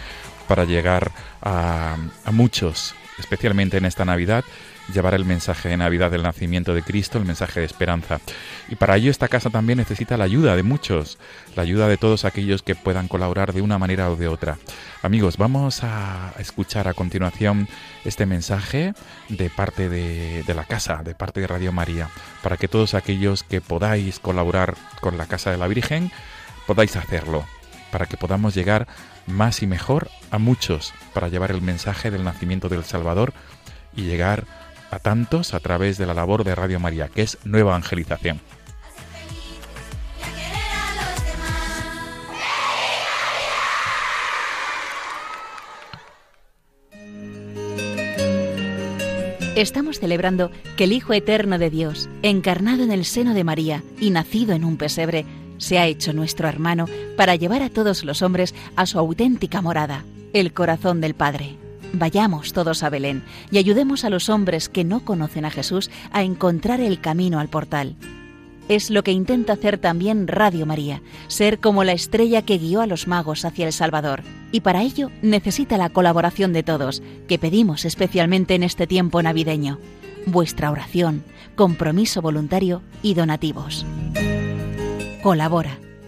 [0.47, 1.11] para llegar
[1.43, 1.97] a
[2.31, 4.45] muchos, especialmente en esta Navidad,
[4.93, 8.21] llevar el mensaje de Navidad del nacimiento de Cristo, el mensaje de esperanza.
[8.69, 11.19] Y para ello esta casa también necesita la ayuda de muchos,
[11.57, 14.59] la ayuda de todos aquellos que puedan colaborar de una manera o de otra.
[15.03, 17.69] Amigos, vamos a escuchar a continuación
[18.05, 18.95] este mensaje
[19.29, 22.09] de parte de, la casa, de parte de Radio María,
[22.43, 26.11] para que todos aquellos que podáis colaborar con la Casa de la Virgen,
[26.67, 27.45] podáis hacerlo,
[27.91, 28.87] para que podamos llegar
[29.27, 33.33] más y mejor a muchos, para llevar el mensaje del nacimiento del Salvador
[33.97, 34.64] y llegar a
[34.99, 38.39] tantos a través de la labor de Radio María, que es nueva evangelización.
[38.39, 38.65] A a.
[49.57, 54.11] Estamos celebrando que el Hijo Eterno de Dios, encarnado en el seno de María y
[54.11, 55.25] nacido en un pesebre,
[55.59, 60.05] se ha hecho nuestro hermano para llevar a todos los hombres a su auténtica morada,
[60.33, 61.64] el corazón del Padre.
[61.97, 66.25] Vayamos todos a Belén y ayudemos a los hombres que no conocen a Jesús a
[66.25, 67.95] encontrar el camino al portal.
[68.69, 72.87] Es lo que intenta hacer también Radio María, ser como la estrella que guió a
[72.87, 74.23] los magos hacia el Salvador.
[74.51, 79.79] Y para ello necesita la colaboración de todos, que pedimos especialmente en este tiempo navideño.
[80.27, 81.23] Vuestra oración,
[81.55, 83.87] compromiso voluntario y donativos.
[85.23, 85.79] Colabora.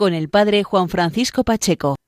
[0.00, 1.99] con el padre Juan Francisco Pacheco.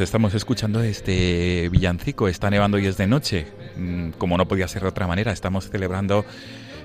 [0.00, 3.46] Estamos escuchando este villancico, está nevando y es de noche.
[3.76, 6.24] Mm, Como no podía ser de otra manera, estamos celebrando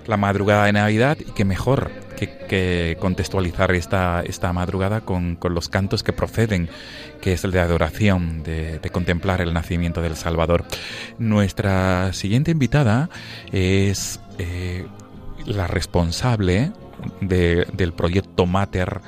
[0.07, 5.69] la madrugada de Navidad y qué mejor que, contextualizar esta, esta madrugada con, con los
[5.69, 6.69] cantos que proceden,
[7.21, 10.65] que es el de adoración, de, de contemplar el nacimiento del Salvador.
[11.19, 13.09] Nuestra siguiente invitada
[13.51, 14.85] es eh,
[15.45, 16.71] la responsable
[17.21, 19.01] de- del proyecto Mater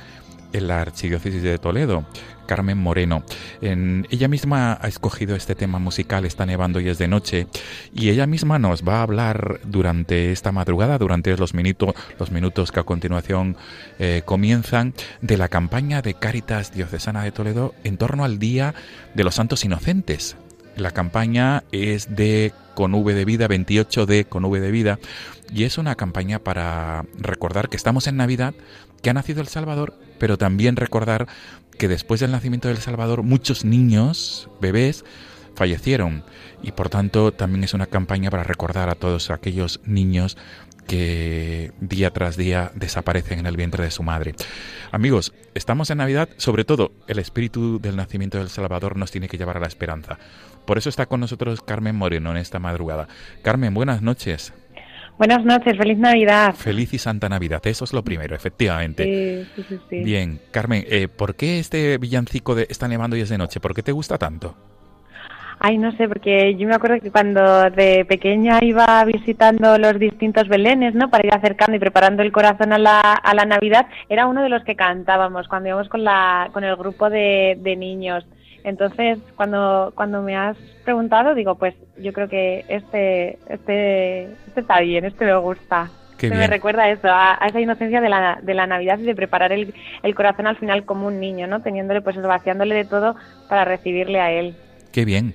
[0.52, 2.06] en la Archidiócesis de Toledo,
[2.46, 3.22] Carmen Moreno.
[3.60, 7.46] En- ella misma ha escogido este tema musical, Está nevando y es de noche,
[7.94, 12.72] y ella misma nos va a hablar durante esta madrugada, durante los, minuto- los minutos
[12.72, 13.56] que a continuación
[13.98, 18.74] eh, comienzan, de la campaña de Cáritas Diocesana de Toledo en torno al Día
[19.14, 20.36] de los Santos Inocentes.
[20.76, 24.98] La campaña es de Con V de Vida, 28 de Con V de Vida,
[25.52, 28.54] y es una campaña para recordar que estamos en Navidad,
[29.04, 31.28] que ha nacido el Salvador, pero también recordar
[31.78, 35.04] que después del nacimiento del Salvador muchos niños, bebés,
[35.54, 36.24] fallecieron
[36.62, 40.38] y por tanto también es una campaña para recordar a todos aquellos niños
[40.88, 44.34] que día tras día desaparecen en el vientre de su madre.
[44.90, 49.36] Amigos, estamos en Navidad, sobre todo el espíritu del nacimiento del Salvador nos tiene que
[49.36, 50.18] llevar a la esperanza.
[50.66, 53.08] Por eso está con nosotros Carmen Moreno en esta madrugada.
[53.42, 54.54] Carmen, buenas noches.
[55.16, 56.54] Buenas noches, feliz Navidad.
[56.54, 59.46] Feliz y Santa Navidad, eso es lo primero, efectivamente.
[59.54, 60.02] Sí, sí, sí.
[60.02, 63.60] Bien, Carmen, eh, ¿por qué este villancico de Está nevando y es de noche?
[63.60, 64.56] ¿Por qué te gusta tanto?
[65.60, 70.48] Ay, no sé, porque yo me acuerdo que cuando de pequeña iba visitando los distintos
[70.48, 71.10] belenes, ¿no?
[71.10, 74.48] Para ir acercando y preparando el corazón a la, a la Navidad, era uno de
[74.48, 78.26] los que cantábamos cuando íbamos con, la, con el grupo de, de niños.
[78.64, 84.80] Entonces, cuando, cuando me has preguntado, digo, pues yo creo que este, este, este está
[84.80, 85.90] bien, este me gusta.
[86.16, 86.50] Qué Se me bien.
[86.50, 89.52] recuerda a eso, a, a esa inocencia de la, de la Navidad y de preparar
[89.52, 91.60] el, el corazón al final como un niño, ¿no?
[91.60, 93.16] Teniéndole, pues vaciándole de todo
[93.48, 94.56] para recibirle a él.
[94.92, 95.34] Qué bien.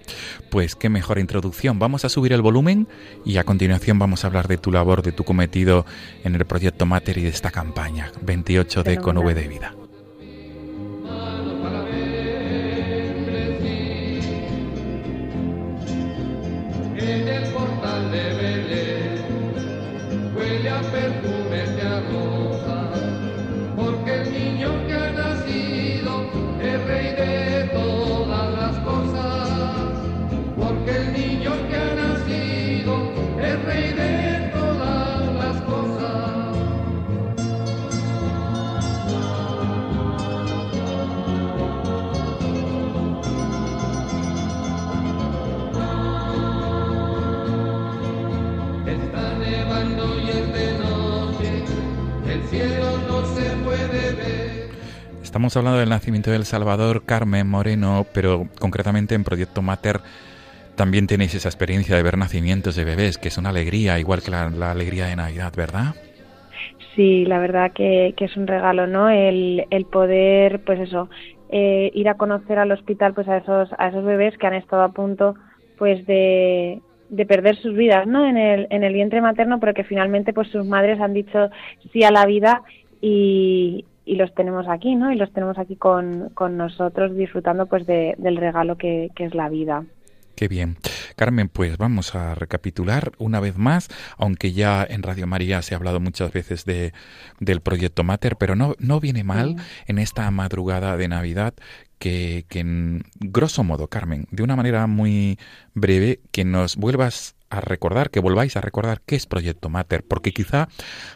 [0.49, 1.79] Pues qué mejor introducción.
[1.79, 2.87] Vamos a subir el volumen
[3.25, 5.85] y a continuación vamos a hablar de tu labor, de tu cometido
[6.23, 9.73] en el proyecto Mater y de esta campaña 28 de Con V de Vida.
[17.01, 19.23] En el portal de Belén.
[20.35, 22.38] Huele a perfumes de a
[55.49, 59.99] Estamos hablando del nacimiento del Salvador, Carmen Moreno, pero concretamente en Proyecto Mater
[60.75, 64.29] también tenéis esa experiencia de ver nacimientos de bebés, que es una alegría, igual que
[64.29, 65.95] la, alegría de Navidad, ¿verdad?
[66.95, 69.09] Sí, la verdad que, que es un regalo, ¿no?
[69.09, 71.09] El, el poder, pues eso,
[71.49, 74.83] eh, ir a conocer al hospital, pues a esos, a esos bebés que han estado
[74.83, 75.33] a punto,
[75.79, 78.23] pues de, de perder sus vidas, ¿no?
[78.23, 81.49] En el, en el vientre materno, pero que finalmente, pues sus madres han dicho
[81.91, 82.61] sí a la vida
[83.01, 85.11] y, y los tenemos aquí, ¿no?
[85.11, 89.35] Y los tenemos aquí con, con nosotros disfrutando, pues, de, del regalo que, que es
[89.35, 89.83] la vida.
[90.39, 90.77] Qué bien.
[91.17, 95.77] Carmen, pues vamos a recapitular una vez más, aunque ya en Radio María se ha
[95.77, 96.93] hablado muchas veces de,
[97.41, 101.55] del proyecto Mater, pero no, no viene mal en esta madrugada de Navidad
[101.97, 105.37] que, que en grosso modo, Carmen, de una manera muy
[105.73, 110.31] breve, que nos vuelvas a recordar, que volváis a recordar qué es Proyecto Mater, porque
[110.31, 110.67] quizá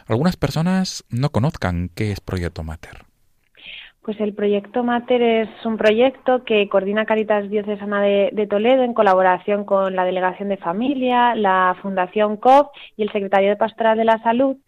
[0.06, 3.04] algunas personas no conozcan qué es Proyecto Mater.
[4.02, 8.92] Pues el proyecto Mater es un proyecto que coordina Caritas Diocesana de, de Toledo en
[8.92, 14.04] colaboración con la Delegación de Familia, la Fundación COP y el Secretario de Pastoral de
[14.04, 14.58] la Salud.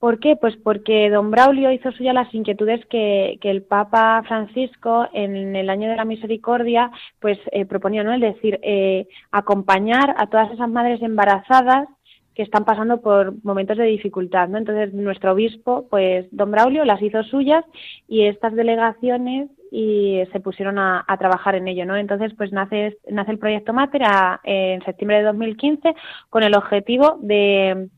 [0.00, 0.34] ¿Por qué?
[0.34, 5.90] Pues porque don Braulio hizo suya las inquietudes que, el Papa Francisco en el año
[5.90, 6.90] de la misericordia
[7.20, 8.14] pues eh, proponía, ¿no?
[8.14, 11.86] Es decir, eh, acompañar a todas esas madres embarazadas
[12.34, 14.56] que están pasando por momentos de dificultad, ¿no?
[14.56, 17.66] Entonces nuestro obispo, pues don Braulio las hizo suyas
[18.08, 21.96] y estas delegaciones y se pusieron a, trabajar en ello, ¿no?
[21.96, 24.02] Entonces pues nace nace el proyecto Mater
[24.44, 25.94] en septiembre de 2015
[26.30, 27.90] con el objetivo de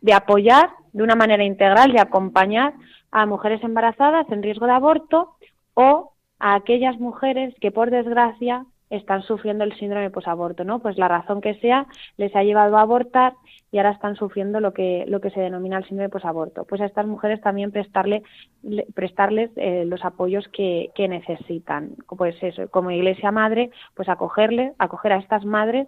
[0.00, 2.74] de apoyar de una manera integral, de acompañar
[3.10, 5.36] a mujeres embarazadas en riesgo de aborto
[5.74, 10.80] o a aquellas mujeres que por desgracia están sufriendo el síndrome posaborto, ¿no?
[10.80, 11.86] Pues la razón que sea
[12.16, 13.34] les ha llevado a abortar
[13.70, 16.64] y ahora están sufriendo lo que lo que se denomina el síndrome posaborto.
[16.64, 18.24] Pues a estas mujeres también prestarle
[18.64, 21.94] le- prestarles eh, los apoyos que, que necesitan.
[22.08, 25.86] Pues eso, como iglesia madre, pues acogerle, acoger a estas madres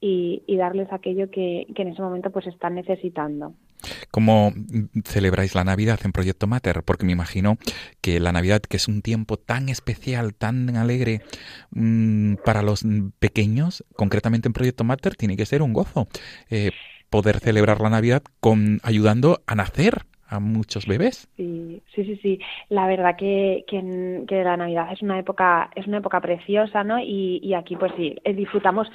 [0.00, 3.54] y, y darles aquello que, que en ese momento pues están necesitando.
[4.10, 4.52] ¿Cómo
[5.04, 6.82] celebráis la Navidad en Proyecto Mater?
[6.84, 7.58] Porque me imagino
[8.00, 11.20] que la Navidad, que es un tiempo tan especial, tan alegre
[11.70, 12.84] mm, para los
[13.18, 16.08] pequeños, concretamente en Proyecto Mater, tiene que ser un gozo
[16.50, 16.70] eh,
[17.10, 18.22] poder celebrar la Navidad
[18.82, 21.28] ayudando a nacer a muchos bebés.
[21.36, 22.40] Sí, sí, sí.
[22.68, 26.98] La verdad que, que, que la Navidad es una época, es una época preciosa, ¿no?
[26.98, 28.88] Y, y aquí, pues sí, eh, disfrutamos,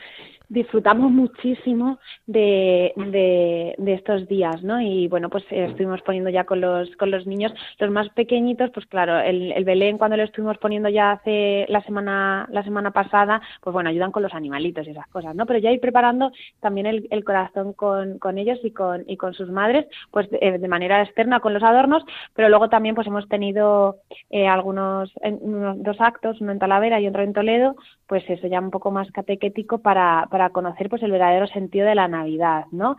[0.51, 1.97] disfrutamos muchísimo
[2.27, 4.81] de, de, de estos días, ¿no?
[4.81, 8.69] Y bueno, pues eh, estuvimos poniendo ya con los, con los niños, los más pequeñitos,
[8.71, 12.91] pues claro, el, el Belén cuando lo estuvimos poniendo ya hace la semana, la semana
[12.91, 15.45] pasada, pues bueno, ayudan con los animalitos y esas cosas, ¿no?
[15.45, 19.49] Pero ya ir preparando también el, corazón con, con ellos y con, y con sus
[19.49, 22.03] madres, pues eh, de manera externa con los adornos,
[22.35, 23.97] pero luego también pues hemos tenido
[24.29, 27.75] eh, algunos, en- unos dos actos, uno en Talavera y otro en Toledo,
[28.07, 31.95] pues eso ya un poco más catequético para, para conocer pues el verdadero sentido de
[31.95, 32.97] la Navidad, ¿no?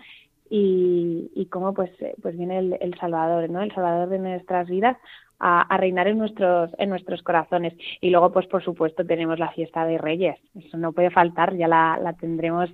[0.48, 3.62] Y, y cómo pues, eh, pues viene el, Salvador, ¿no?
[3.62, 4.96] El Salvador de nuestras vidas
[5.38, 7.74] a, reinar en nuestros, en nuestros corazones.
[8.00, 10.38] Y luego, pues por supuesto, tenemos la fiesta de Reyes.
[10.54, 12.70] Eso no puede faltar, ya la, tendremos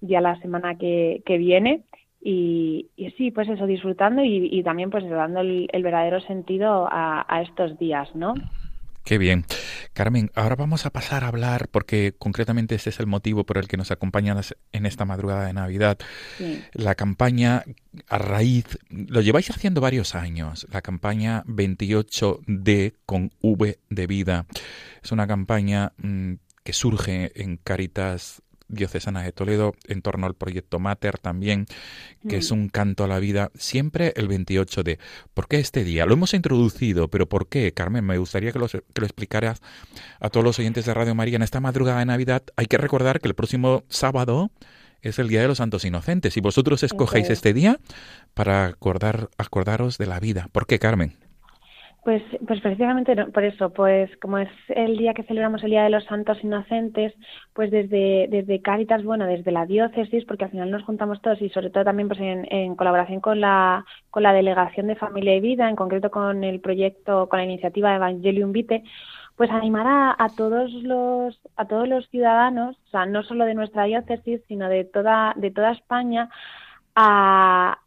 [0.00, 1.82] ya la semana que, que viene.
[2.22, 7.24] Y, sí, pues eso, disfrutando y, y también pues dando el, el verdadero sentido a,
[7.26, 8.34] a estos días, ¿no?
[9.04, 9.44] Qué bien.
[9.92, 13.66] Carmen, ahora vamos a pasar a hablar, porque concretamente ese es el motivo por el
[13.66, 15.98] que nos acompañas en esta madrugada de Navidad.
[16.38, 16.62] Sí.
[16.72, 17.64] La campaña
[18.08, 24.46] a raíz, lo lleváis haciendo varios años, la campaña 28D con V de vida.
[25.02, 30.78] Es una campaña mm, que surge en Caritas Diocesana de Toledo en torno al proyecto
[30.78, 31.66] Mater también,
[32.28, 34.98] que es un canto a la vida, siempre el 28 de.
[35.34, 36.06] ¿Por qué este día?
[36.06, 38.04] Lo hemos introducido, pero ¿por qué, Carmen?
[38.04, 39.60] Me gustaría que lo, que lo explicaras
[40.20, 42.42] a todos los oyentes de Radio María en esta madrugada de Navidad.
[42.56, 44.50] Hay que recordar que el próximo sábado
[45.02, 47.32] es el Día de los Santos Inocentes y vosotros escogéis es.
[47.32, 47.78] este día
[48.34, 50.48] para acordar, acordaros de la vida.
[50.52, 51.29] ¿Por qué, Carmen?
[52.02, 55.90] Pues, pues precisamente por eso, pues como es el día que celebramos el Día de
[55.90, 57.12] los Santos Inocentes,
[57.52, 61.50] pues desde, desde Cáritas, bueno, desde la diócesis, porque al final nos juntamos todos y
[61.50, 65.40] sobre todo también pues en, en colaboración con la, con la Delegación de Familia y
[65.40, 68.82] Vida, en concreto con el proyecto, con la iniciativa Evangelium Vitae,
[69.36, 73.54] pues animar a, a todos los a todos los ciudadanos, o sea, no solo de
[73.54, 76.30] nuestra diócesis, sino de toda de toda España
[76.94, 77.78] a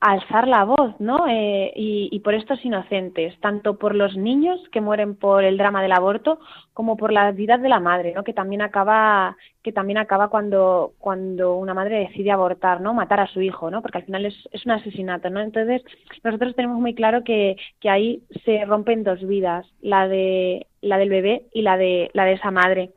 [0.00, 1.26] alzar la voz, ¿no?
[1.28, 5.92] Eh, y, por estos inocentes, tanto por los niños que mueren por el drama del
[5.92, 6.40] aborto,
[6.72, 8.24] como por la vida de la madre, ¿no?
[8.24, 12.94] Que también acaba, que también acaba cuando, cuando una madre decide abortar, ¿no?
[12.94, 13.82] Matar a su hijo, ¿no?
[13.82, 15.40] Porque al final es, es un asesinato, ¿no?
[15.40, 15.82] Entonces,
[16.24, 21.10] nosotros tenemos muy claro que, que ahí se rompen dos vidas, la de, la del
[21.10, 22.90] bebé y la de, la de esa madre.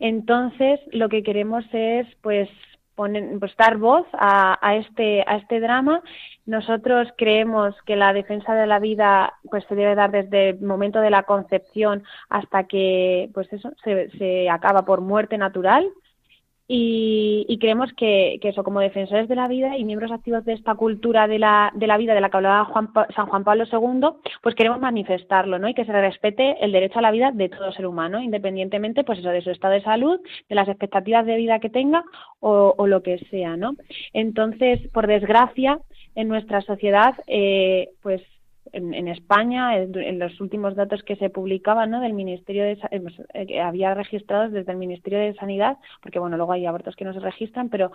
[0.00, 2.48] Entonces, lo que queremos es, pues,
[3.00, 6.02] poner, pues dar voz a, a este a este drama.
[6.44, 11.00] Nosotros creemos que la defensa de la vida pues se debe dar desde el momento
[11.00, 15.88] de la concepción hasta que pues eso se, se acaba por muerte natural
[16.72, 20.52] y, y creemos que, que eso como defensores de la vida y miembros activos de
[20.52, 23.64] esta cultura de la, de la vida de la que hablaba Juan San Juan Pablo
[23.64, 25.68] II, pues queremos manifestarlo, ¿no?
[25.68, 29.18] Y que se respete el derecho a la vida de todo ser humano, independientemente, pues
[29.18, 32.04] eso, de su estado de salud, de las expectativas de vida que tenga
[32.38, 33.74] o, o lo que sea, ¿no?
[34.12, 35.80] Entonces, por desgracia,
[36.14, 38.22] en nuestra sociedad, eh, pues
[38.72, 42.00] en, en España, en, los últimos datos que se publicaban ¿no?
[42.00, 46.36] del Ministerio de eh, pues, eh, había registrados desde el Ministerio de Sanidad, porque bueno,
[46.36, 47.92] luego hay abortos que no se registran, pero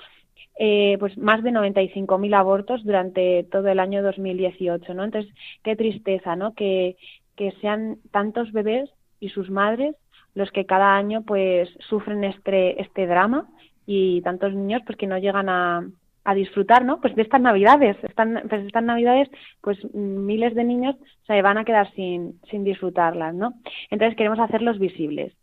[0.58, 5.04] eh, pues más de 95.000 abortos durante todo el año 2018, ¿no?
[5.04, 6.54] Entonces, qué tristeza, ¿no?
[6.54, 6.98] Que,
[7.36, 9.96] que sean tantos bebés y sus madres
[10.34, 13.48] los que cada año pues sufren este este drama
[13.86, 15.88] y tantos niños pues que no llegan a,
[16.26, 17.00] a disfrutar, ¿no?
[17.00, 19.30] Pues de estas navidades, pues estas navidades,
[19.62, 20.96] pues miles de niños
[21.28, 23.54] se van a quedar sin, sin disfrutarlas, ¿no?
[23.92, 25.34] Entonces queremos hacerlos visibles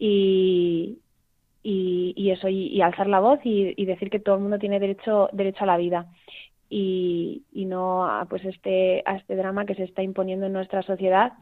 [0.00, 0.98] y,
[1.62, 4.58] y, y eso, y, y alzar la voz y, y decir que todo el mundo
[4.58, 6.06] tiene derecho, derecho a la vida
[6.68, 11.34] y, no a pues este, a este drama que se está imponiendo en nuestra sociedad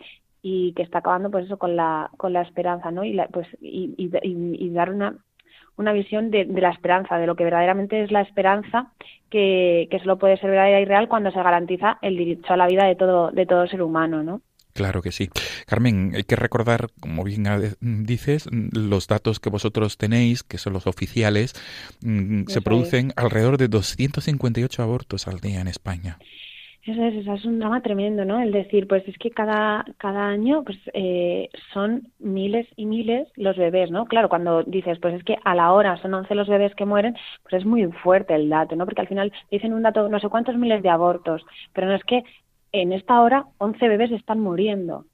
[0.42, 3.02] y que está acabando pues eso con la, con la esperanza, ¿no?
[3.04, 5.16] Y la, pues, y dar una
[5.80, 8.92] una visión de, de la esperanza, de lo que verdaderamente es la esperanza,
[9.30, 12.66] que, que solo puede ser verdadera y real cuando se garantiza el derecho a la
[12.66, 14.42] vida de todo, de todo ser humano, ¿no?
[14.72, 15.28] Claro que sí.
[15.66, 17.44] Carmen, hay que recordar, como bien
[17.80, 21.54] dices, los datos que vosotros tenéis, que son los oficiales,
[22.02, 26.18] mm, se producen alrededor de 258 abortos al día en España.
[26.82, 28.40] Eso es, eso es un drama tremendo, ¿no?
[28.40, 33.56] El decir, pues es que cada, cada año pues eh, son miles y miles los
[33.58, 34.06] bebés, ¿no?
[34.06, 37.16] Claro, cuando dices, pues es que a la hora son 11 los bebés que mueren,
[37.42, 38.86] pues es muy fuerte el dato, ¿no?
[38.86, 42.04] Porque al final dicen un dato, no sé cuántos miles de abortos, pero no es
[42.04, 42.24] que
[42.72, 45.04] en esta hora 11 bebés están muriendo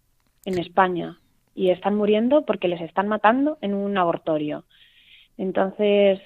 [0.45, 1.19] en España
[1.57, 4.65] y están muriendo porque les están matando en un abortorio.
[5.39, 6.21] Entonces,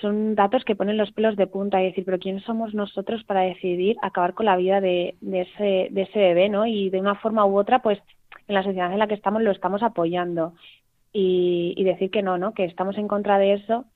[0.00, 3.40] son datos que ponen los pelos de punta y decir, pero ¿quién somos nosotros para
[3.42, 6.66] decidir acabar con la vida de, de, ese, de ese bebé, ¿no?
[6.66, 7.98] Y de una forma u otra, pues
[8.48, 10.54] en la sociedad en la que estamos lo estamos apoyando.
[11.12, 12.54] Y, y decir que no, ¿no?
[12.54, 13.86] Que estamos en contra de eso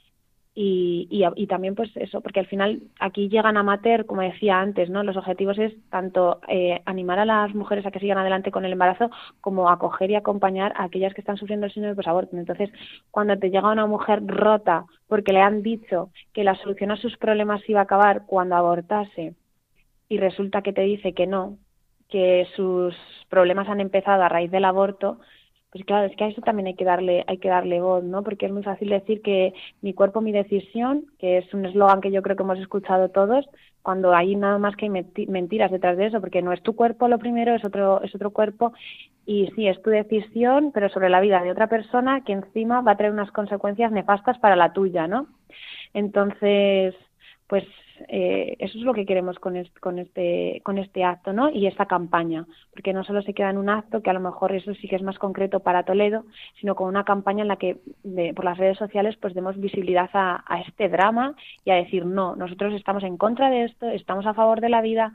[0.57, 4.89] y, y, también pues eso, porque al final aquí llegan a mater, como decía antes,
[4.89, 5.03] ¿no?
[5.03, 8.71] Los objetivos es tanto eh, animar a las mujeres a que sigan adelante con el
[8.71, 12.37] embarazo como acoger y acompañar a aquellas que están sufriendo el síndrome posaborto.
[12.37, 12.71] Entonces,
[13.11, 17.17] cuando te llega una mujer rota porque le han dicho que la solución a sus
[17.17, 19.35] problemas iba a acabar cuando abortase
[20.09, 21.59] y resulta que te dice que no,
[22.09, 22.95] que sus
[23.29, 25.19] problemas han empezado a raíz del aborto,
[25.75, 28.23] pues claro, es que a eso también hay que darle, hay que darle voz, ¿no?
[28.23, 29.53] Porque es muy fácil decir que
[29.83, 33.45] mi cuerpo, mi decisión, que es un eslogan que yo creo que hemos escuchado todos,
[33.83, 37.09] cuando hay nada más que menti- mentiras detrás de eso, porque no es tu cuerpo
[37.09, 38.73] lo primero, es otro, es otro cuerpo,
[39.27, 42.93] y sí, es tu decisión, pero sobre la vida de otra persona que encima va
[42.93, 45.27] a traer unas consecuencias nefastas para la tuya, ¿no?
[45.95, 46.95] Entonces,
[47.47, 47.65] pues
[48.09, 51.51] eh, eso es lo que queremos con este, con este con este acto, ¿no?
[51.51, 54.53] Y esta campaña, porque no solo se queda en un acto que a lo mejor
[54.55, 56.25] eso sí que es más concreto para Toledo,
[56.61, 60.11] sino con una campaña en la que de- por las redes sociales pues demos visibilidad
[60.15, 61.35] a, a este drama
[61.65, 64.81] y a decir no, nosotros estamos en contra de esto, estamos a favor de la
[64.81, 65.13] vida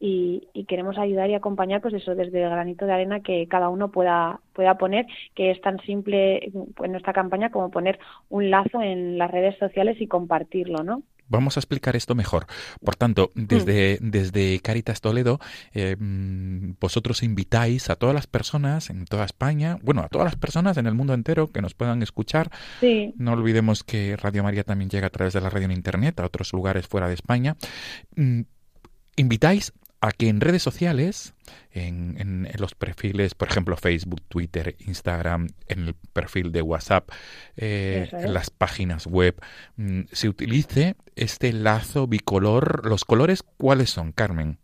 [0.00, 3.90] y, queremos ayudar y acompañar pues eso desde el granito de arena que cada uno
[3.90, 6.52] pueda pueda poner que es tan simple
[6.84, 7.98] en nuestra campaña como poner
[8.28, 11.02] un lazo en las redes sociales y compartirlo, ¿no?
[11.28, 12.46] Vamos a explicar esto mejor.
[12.84, 15.40] Por tanto, desde, desde Caritas Toledo,
[15.72, 20.36] eh, mm, vosotros invitáis a todas las personas en toda España, bueno, a todas las
[20.36, 22.50] personas en el mundo entero que nos puedan escuchar.
[22.80, 23.12] Sí.
[23.16, 26.26] No olvidemos que Radio María también llega a través de la radio en Internet a
[26.26, 27.56] otros lugares fuera de España.
[28.16, 28.42] Mm,
[29.18, 31.34] Invitáis a que en redes sociales,
[31.72, 37.08] en, en- en los perfiles, por ejemplo, Facebook, Twitter, Instagram, en el perfil de WhatsApp,
[37.56, 39.34] eh, en las páginas web,
[39.76, 42.86] mm, se utilice este lazo bicolor.
[42.86, 44.58] ¿Los colores cuáles son, Carmen?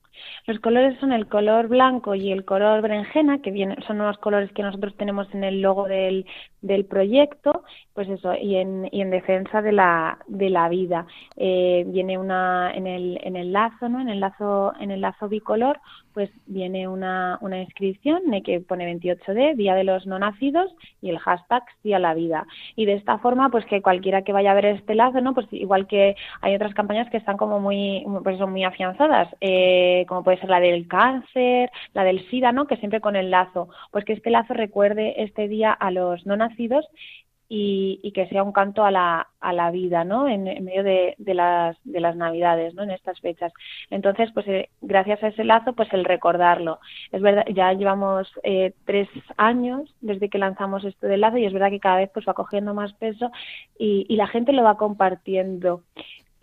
[0.47, 4.51] Los colores son el color blanco y el color berenjena, que vienen, son unos colores
[4.53, 6.27] que nosotros tenemos en el logo del,
[6.65, 7.63] del proyecto,
[7.93, 11.07] pues eso, y en, y en defensa de la, de la vida.
[11.37, 14.01] Eh, viene una, en el, en el lazo, ¿no?
[14.01, 15.79] En el lazo, en el lazo bicolor,
[16.15, 21.19] pues viene una, una inscripción que pone 28D, Día de los No Nacidos, y el
[21.19, 22.47] hashtag Sí a la Vida.
[22.77, 25.35] Y de esta forma, pues que cualquiera que vaya a ver este lazo, ¿no?
[25.35, 30.07] Pues igual que hay otras campañas que están como muy, pues son muy afianzadas, eh,
[30.09, 32.67] como puede ser la del cáncer, la del SIDA, ¿no?
[32.67, 33.69] Que siempre con el lazo.
[33.91, 38.85] Pues que este lazo recuerde este día a los no y que sea un canto
[38.85, 40.27] a la, a la vida, ¿no?
[40.29, 42.83] En, en medio de, de, las, de las Navidades, ¿no?
[42.83, 43.53] En estas fechas.
[43.91, 46.81] Entonces, pues eh, gracias a ese lazo, pues el recordarlo.
[47.13, 51.53] Es verdad, ya llevamos eh, tres años desde que lanzamos esto del lazo y es
[51.53, 53.31] verdad que cada vez pues va cogiendo más peso
[53.79, 55.83] y, y la gente lo va compartiendo.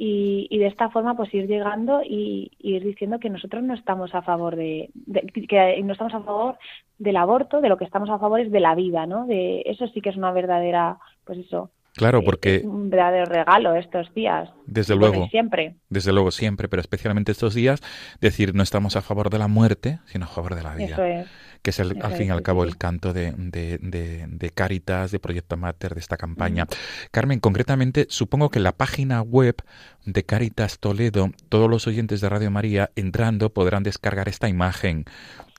[0.03, 3.75] Y, y de esta forma pues ir llegando y, y ir diciendo que nosotros no
[3.75, 6.57] estamos a favor de, de- que no estamos a favor
[6.97, 9.27] del aborto, de lo que estamos a favor es de la vida, ¿no?
[9.27, 14.11] De eso sí que es una verdadera, pues eso, Claro, porque un verdadero regalo estos
[14.15, 14.49] días.
[14.65, 15.27] Desde bueno, luego.
[15.29, 15.75] siempre.
[15.89, 17.81] desde luego siempre, pero especialmente estos días,
[18.21, 20.93] decir no estamos a favor de la muerte, sino a favor de la vida.
[20.95, 21.27] Eso es.
[21.61, 25.11] Que es el, al fin y al cabo el canto de, de, de, de Caritas,
[25.11, 26.65] de Proyecto Mater, de esta campaña.
[27.11, 29.57] Carmen, concretamente, supongo que la página web
[30.05, 35.05] de Caritas Toledo, todos los oyentes de Radio María entrando podrán descargar esta imagen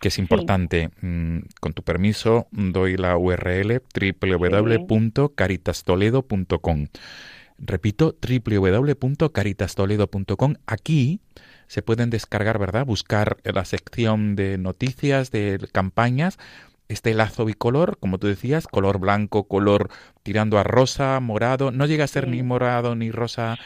[0.01, 0.91] que es importante.
[1.01, 6.87] Mm, Con tu permiso, doy la URL www.caritastoledo.com.
[7.59, 10.55] Repito, www.caritastoledo.com.
[10.67, 11.21] Aquí
[11.73, 12.85] se pueden descargar, ¿verdad?
[12.85, 16.39] Buscar la sección de noticias, de campañas,
[16.89, 19.89] este lazo bicolor, como tú decías, color blanco, color
[20.23, 21.71] tirando a rosa, morado.
[21.71, 23.57] No llega a ser ni morado ni rosa,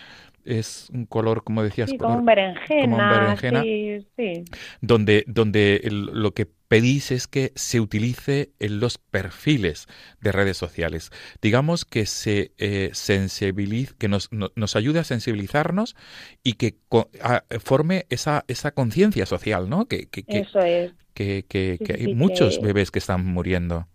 [0.47, 2.81] es un color, como decías, Sí, color- como un berenjena.
[2.83, 4.45] como un berenjena Sí, sí.
[4.81, 9.87] donde, donde el- lo que pedís es que se utilice en los perfiles
[10.21, 11.11] de redes sociales.
[11.41, 15.95] Digamos que se eh, sensibiliz- que nos, no- nos ayude a sensibilizarnos
[16.43, 19.87] y que co- a- forme esa, esa conciencia social, ¿no?
[19.87, 20.93] Que, que, que, Eso es.
[21.15, 23.87] que, que- Sí, que sí, hay muchos bebés que están muriendo.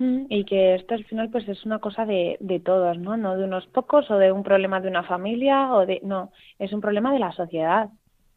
[0.00, 3.16] Y que esto al final pues es una cosa de, de todos, ¿no?
[3.16, 6.00] No de unos pocos o de un problema de una familia o de...
[6.04, 7.88] No, es un problema de la sociedad.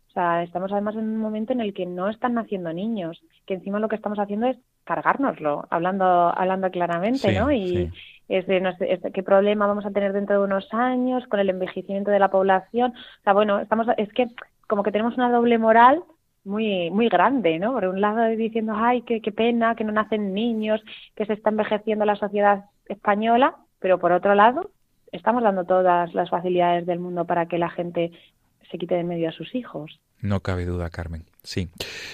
[0.08, 3.54] O sea, estamos además en un momento en el que no están naciendo niños, que
[3.54, 7.52] encima lo que estamos haciendo es cargárnoslo, hablando, hablando claramente, Sí, ¿no?
[7.52, 7.90] Y sí.
[8.28, 11.50] es de, no sé, qué problema vamos a tener dentro de unos años con el
[11.50, 12.92] envejecimiento de la población.
[12.92, 14.28] O sea, bueno, estamos, es que
[14.68, 16.04] como que tenemos una doble moral
[16.44, 17.74] muy muy grande, ¿no?
[17.74, 20.82] Por un lado diciendo, ay, qué, qué pena que no nacen niños,
[21.16, 24.72] que se está envejeciendo la sociedad española, pero por otro lado
[25.12, 28.12] estamos dando todas las facilidades del mundo para que la gente
[28.70, 30.00] se quite de medio a sus hijos.
[30.22, 31.26] No cabe duda, Carmen.
[31.44, 31.70] Sí.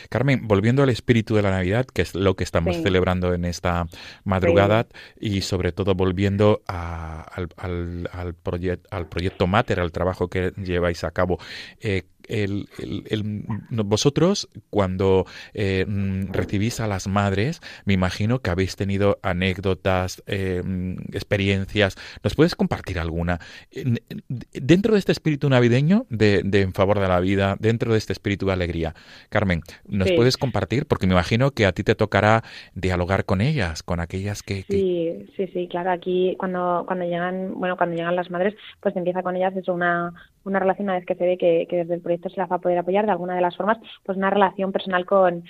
[0.09, 2.83] Carmen, volviendo al espíritu de la Navidad, que es lo que estamos Sí.
[2.83, 3.87] celebrando en esta
[4.23, 4.87] madrugada,
[5.19, 10.53] y sobre todo volviendo a- al, al, al, proyec- al proyecto Mater, al trabajo que
[10.63, 11.39] lleváis a cabo.
[11.81, 18.75] eh, el- el- vosotros, cuando eh, mm, recibís a las madres, me imagino que habéis
[18.75, 21.95] tenido anécdotas, eh, mm, experiencias.
[22.23, 23.39] ¿Nos puedes compartir alguna?
[23.71, 27.93] En- en- Dentro de este espíritu navideño, de, de en favor de la vida, dentro
[27.93, 28.93] de este espíritu de alegría,
[29.29, 30.15] Carmen, ¿nos Sí.
[30.15, 30.85] puedes compartir?
[30.87, 32.43] Porque me imagino que a ti te tocará
[32.75, 34.63] dialogar con ellas, con aquellas que...
[34.63, 35.91] que- Sí, sí, sí, claro.
[35.91, 40.13] Aquí cuando cuando llegan, bueno, cuando llegan las madres, pues empieza con ellas eso una
[40.43, 42.55] una relación una vez que se ve que, que desde el proyecto se las va
[42.55, 45.43] a poder apoyar de alguna de las formas, pues una relación personal con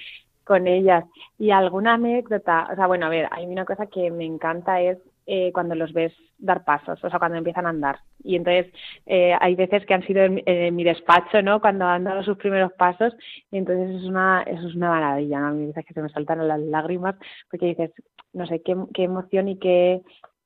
[0.44, 1.04] con ellas
[1.38, 4.98] y alguna anécdota, o sea, bueno, a ver, hay una cosa que me encanta es
[5.26, 8.00] eh, cuando los ves dar pasos, o sea, cuando empiezan a andar.
[8.24, 8.72] Y entonces
[9.06, 11.60] eh, hay veces que han sido en, mi despacho, ¿no?
[11.62, 13.14] Cuando han dado sus primeros pasos,
[13.52, 15.48] y entonces es una, es una maravilla, ¿no?
[15.48, 17.16] A mí veces que se me saltan las lágrimas,
[17.50, 17.92] porque dices,
[18.34, 20.02] no sé, qué, qué emoción y qué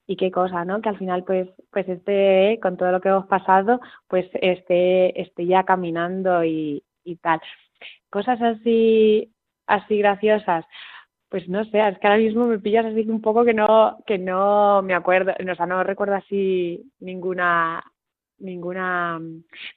[0.07, 0.81] y qué cosa, ¿no?
[0.81, 3.79] Que al final, pues, pues este, con todo lo que hemos pasado,
[4.09, 7.39] pues esté, esté ya caminando y, y tal.
[8.09, 9.31] Cosas así,
[9.67, 10.65] así graciosas.
[11.31, 14.17] Pues no sé, es que ahora mismo me pillas así un poco que no, que
[14.17, 17.81] no me acuerdo, o sea, no recuerdo así ninguna,
[18.41, 19.19] ninguna,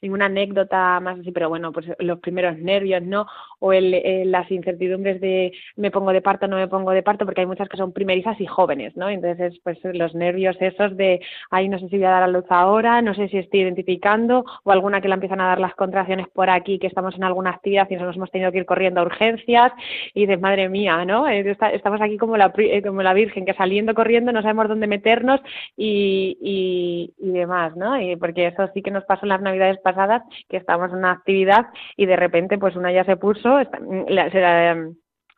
[0.00, 3.26] ninguna anécdota más así, pero bueno, pues los primeros nervios, ¿no?
[3.60, 7.42] O el, las incertidumbres de me pongo de parto, no me pongo de parto, porque
[7.42, 9.08] hay muchas que son primerizas y jóvenes, ¿no?
[9.08, 12.44] Entonces, pues los nervios esos de, ay, no sé si voy a dar a luz
[12.48, 16.28] ahora, no sé si estoy identificando, o alguna que la empiezan a dar las contracciones
[16.28, 19.04] por aquí, que estamos en alguna actividad y nos hemos tenido que ir corriendo a
[19.04, 19.72] urgencias,
[20.14, 21.28] y dices, madre mía, ¿no?
[21.28, 24.86] Eh, Estamos aquí como la, eh, como la Virgen, que saliendo corriendo no sabemos dónde
[24.86, 25.40] meternos
[25.76, 28.00] y, y, y demás, ¿no?
[28.00, 31.12] Y porque eso sí que nos pasó en las navidades pasadas, que estábamos en una
[31.12, 33.58] actividad y de repente pues una ya se puso,
[34.30, 34.88] se la-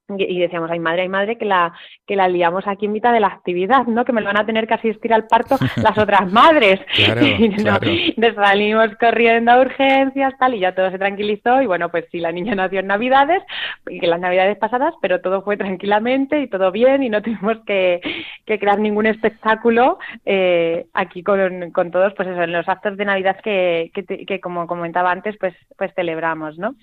[0.09, 1.73] y decíamos, ay madre, ay madre, que la,
[2.07, 4.05] que la liamos aquí en mitad de la actividad, ¿no?
[4.05, 6.81] Que me lo van a tener que asistir al parto las otras madres.
[6.97, 7.87] Claro, Y no, claro.
[8.17, 11.61] nos salimos corriendo a urgencias, tal, y ya todo se tranquilizó.
[11.63, 13.43] Y bueno, pues sí, la niña nació en Navidades,
[13.89, 17.59] y que las Navidades pasadas, pero todo fue tranquilamente y todo bien, y no tuvimos
[17.67, 18.01] que,
[18.45, 23.05] que crear ningún espectáculo eh, aquí con, con todos, pues eso, en los actos de
[23.05, 26.75] Navidad que, que, que como comentaba antes, pues, pues celebramos, ¿no?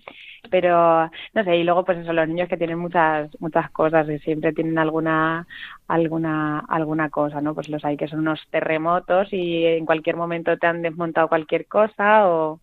[0.49, 4.19] Pero, no sé, y luego pues eso, los niños que tienen muchas, muchas cosas, y
[4.19, 5.47] siempre tienen alguna,
[5.87, 7.53] alguna, alguna cosa, ¿no?
[7.55, 11.67] Pues los hay que son unos terremotos y en cualquier momento te han desmontado cualquier
[11.67, 12.59] cosa o,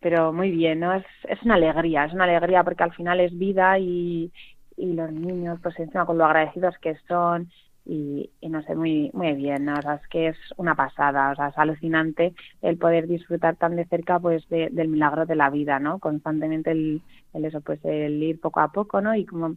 [0.00, 0.94] pero muy bien, ¿no?
[0.94, 4.32] Es, es una alegría, es una alegría porque al final es vida y,
[4.76, 7.50] y los niños, pues encima con lo agradecidos que son
[7.88, 9.78] y, y no sé, muy, muy bien, ¿no?
[9.78, 13.76] O sea, es que es una pasada, o sea, es alucinante el poder disfrutar tan
[13.76, 15.98] de cerca, pues, de- del milagro de la vida, ¿no?
[16.00, 19.14] Constantemente el, el eso, pues, el ir poco a poco, ¿no?
[19.16, 19.56] Y como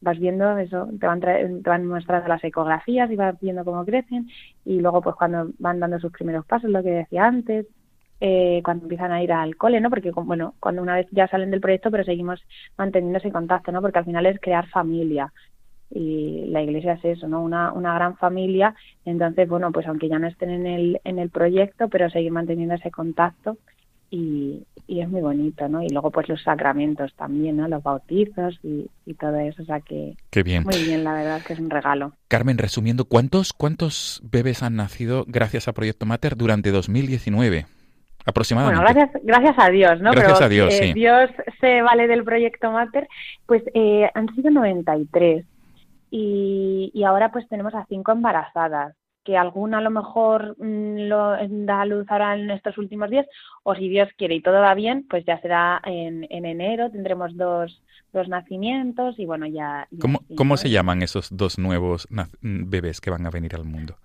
[0.00, 4.28] vas viendo eso, te van, te van mostrando las ecografías y vas viendo cómo crecen
[4.64, 7.66] y luego, pues, cuando van dando sus primeros pasos, lo que decía antes,
[8.20, 9.90] eh, cuando empiezan a ir al cole, ¿no?
[9.90, 12.40] Porque, bueno, cuando una vez ya salen del proyecto, pero seguimos
[12.76, 13.80] manteniendo ese contacto, ¿no?
[13.82, 15.32] Porque al final es crear familia
[15.90, 17.42] y la iglesia es eso, ¿no?
[17.42, 18.74] Una, una gran familia.
[19.04, 22.74] Entonces, bueno, pues aunque ya no estén en el, en el proyecto, pero seguir manteniendo
[22.74, 23.56] ese contacto
[24.10, 25.82] y, y es muy bonito, ¿no?
[25.82, 27.68] Y luego pues los sacramentos también, ¿no?
[27.68, 30.64] Los bautizos y, y todo eso, o sea que Qué bien.
[30.64, 32.12] muy bien, la verdad que es un regalo.
[32.28, 37.66] Carmen, resumiendo, ¿cuántos, ¿cuántos bebés han nacido gracias a Proyecto Mater durante 2019?
[37.66, 37.68] Bueno,
[38.24, 38.82] Aproximadamente.
[38.92, 40.10] gracias, gracias a Dios, ¿no?
[40.10, 40.92] Gracias Pero, a Dios, eh, sí.
[40.92, 41.30] Dios
[41.60, 43.08] se vale del proyecto Mater,
[43.46, 45.46] pues eh, han sido 93
[46.10, 48.94] y, y ahora pues tenemos a cinco embarazadas,
[49.24, 51.36] que alguna a lo mejor mm, lo
[51.66, 53.26] da a luz ahora en estos últimos días,
[53.62, 57.36] o si Dios quiere y todo va bien, pues ya será en, en enero, tendremos
[57.36, 57.82] dos,
[58.12, 59.86] dos nacimientos y bueno, ya...
[59.90, 60.56] ya ¿Cómo, sí, cómo ¿no?
[60.56, 63.96] se llaman esos dos nuevos naz- bebés que van a venir al mundo?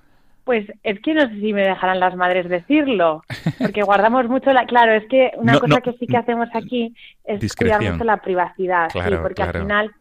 [0.43, 3.23] Pues es que no sé si me dejarán las madres decirlo,
[3.59, 4.65] porque guardamos mucho la...
[4.65, 6.93] Claro, es que una No, cosa no, que sí que hacemos aquí
[7.23, 9.59] es cuidar mucho la privacidad, sí, Claro, porque claro.
[9.59, 9.91] al final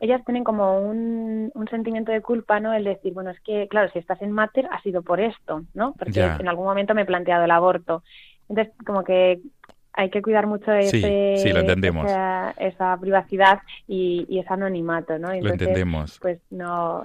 [0.00, 2.72] ellas tienen como un, un sentimiento de culpa, ¿no?
[2.74, 5.92] El decir, bueno, es que, claro, si estás en mater ha sido por esto, ¿no?
[5.98, 6.36] Porque Ya.
[6.40, 8.02] en algún momento me he planteado el aborto.
[8.48, 9.40] Entonces, como que
[9.92, 12.06] hay que cuidar mucho Sí, ese, sí, lo entendemos.
[12.06, 15.28] Esa, esa privacidad y, y ese anonimato, ¿no?
[15.34, 16.18] Lo entendemos.
[16.20, 17.04] pues no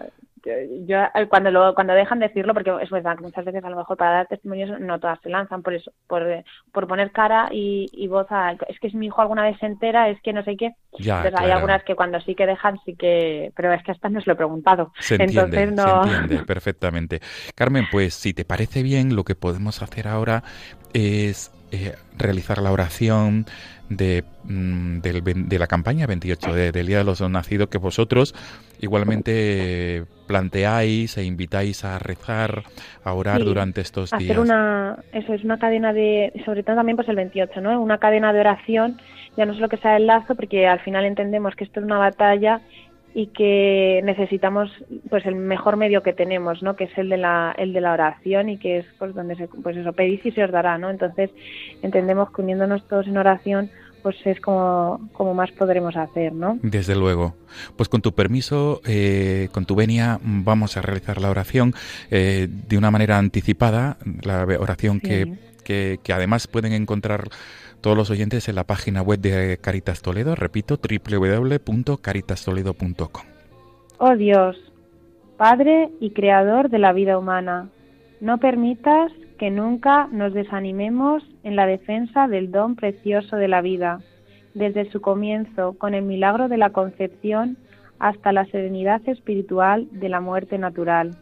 [0.86, 0.98] yo,
[1.30, 4.12] cuando lo cuando dejan decirlo porque es verdad que muchas veces a lo mejor para
[4.12, 8.08] dar testimonios no todas se lanzan por eso por, eh, por poner cara y, y
[8.08, 10.56] voz a es que si mi hijo alguna vez se entera es que no sé
[10.58, 10.72] qué.
[11.00, 14.10] Ya, entonces hay algunas que cuando sí que dejan sí que pero es que hasta
[14.10, 14.92] no se lo he preguntado.
[15.00, 16.04] Se entiende, entonces no.
[16.04, 17.20] se entiende perfectamente.
[17.56, 20.44] Carmen, pues si te parece bien, lo que podemos hacer ahora
[20.94, 23.46] es eh, realizar la oración
[23.90, 28.34] de, mm, del de la campaña 28 de- del Día de los Nacidos que vosotros
[28.80, 32.64] igualmente planteáis e invitáis a rezar,
[33.04, 34.38] a orar Sí, durante estos hacer días.
[34.38, 38.34] una eso es una cadena de sobre todo también pues el 28 no una cadena
[38.34, 39.00] de oración
[39.38, 41.98] ya no solo que sea el lazo porque al final entendemos que esto es una
[41.98, 42.62] batalla
[43.14, 44.70] y que necesitamos
[45.10, 47.94] pues el mejor medio que tenemos no que es el de la el de la
[47.94, 50.90] oración y que es pues donde se pues eso pedís y se os dará no
[50.90, 51.30] entonces
[51.82, 53.70] entendemos que uniéndonos todos en oración
[54.06, 57.34] pues es como como más podremos hacer no Desde luego.
[57.76, 61.74] Pues con tu permiso, eh, con tu venia, vamos a realizar la oración
[62.12, 65.34] eh, de una manera anticipada, la oración que,
[65.64, 67.30] que, que además pueden encontrar
[67.82, 73.26] todos los oyentes en la página web de Caritas Toledo, repito, www.caritastoledo.com.
[73.98, 74.56] Oh Dios,
[75.36, 77.70] Padre y Creador de la vida humana,
[78.22, 84.02] no permitas que nunca nos desanimemos en la defensa del don precioso de la vida,
[84.56, 87.58] desde su comienzo con el milagro de la concepción
[88.00, 91.16] hasta la serenidad espiritual de la muerte natural.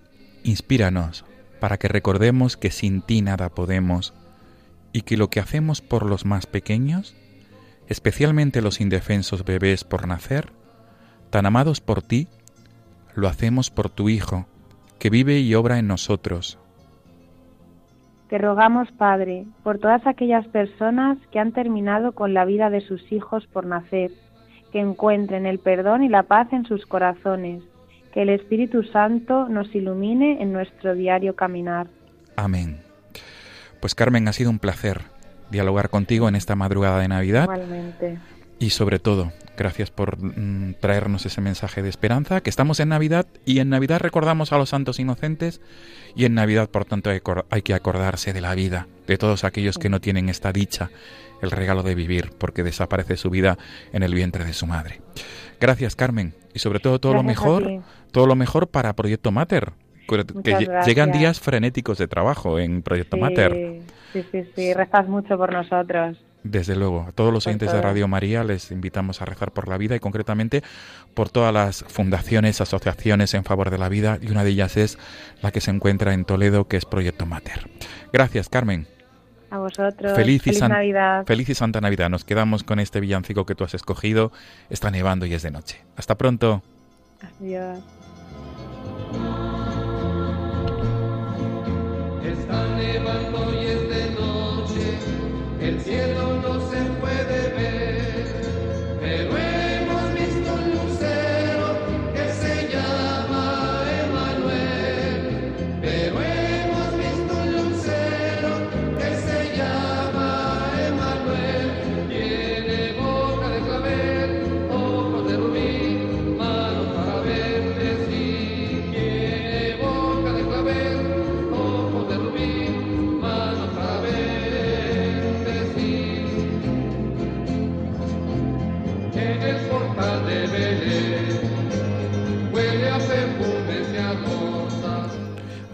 [0.44, 1.26] Inspíranos
[1.60, 4.14] para que recordemos que sin ti nada podemos
[4.94, 7.16] y que lo que hacemos por los más pequeños,
[7.90, 10.54] especialmente los indefensos bebés por nacer,
[11.32, 12.30] tan amados por ti,
[13.14, 14.48] lo hacemos por tu Hijo,
[15.00, 16.60] que vive y obra en nosotros.
[18.34, 23.12] Te rogamos, Padre, por todas aquellas personas que han terminado con la vida de sus
[23.12, 24.10] hijos por nacer,
[24.72, 27.62] que encuentren el perdón y la paz en sus corazones,
[28.12, 31.86] que el Espíritu Santo nos ilumine en nuestro diario caminar.
[32.36, 32.80] Amén.
[33.80, 35.02] Pues Carmen, ha sido un placer
[35.52, 38.18] dialogar contigo en esta madrugada de Navidad Igualmente.
[38.60, 43.26] Y sobre todo, gracias por mm, traernos ese mensaje de esperanza, que estamos en Navidad
[43.46, 45.62] y en Navidad recordamos a los santos inocentes
[46.16, 49.90] y en Navidad, por tanto, hay que acordarse de la vida, de todos aquellos que
[49.90, 50.90] no tienen esta dicha,
[51.42, 53.58] el regalo de vivir, porque desaparece su vida
[53.92, 55.02] en el vientre de su madre.
[55.60, 59.74] Gracias, Carmen, y sobre todo todo lo Gracias mejor, todo lo mejor para Proyecto Mater,
[60.08, 60.86] que Muchas lle- gracias.
[60.88, 63.82] llegan días frenéticos de trabajo en Proyecto Mater.
[64.14, 66.18] Sí, sí, sí, sí, rezas mucho por nosotros.
[66.44, 67.82] Desde luego, a todos los oyentes de.
[67.82, 70.62] Radio María les invitamos a rezar por la vida y concretamente
[71.14, 74.98] por todas las fundaciones, asociaciones en favor de la vida y una de ellas es
[75.42, 77.70] la que se encuentra en Toledo, que es Proyecto Mater.
[78.12, 78.88] Gracias, Carmen.
[79.50, 80.14] A vosotros.
[80.16, 81.26] Feliz, y san- Navidad.
[81.26, 82.10] feliz y Santa Navidad.
[82.10, 84.32] Nos quedamos con este villancico que tú has escogido.
[84.70, 85.82] Está nevando y es de noche.
[85.96, 86.62] Hasta pronto.
[87.40, 87.80] Adiós.
[92.24, 93.53] Está nevando
[95.64, 96.43] el cielo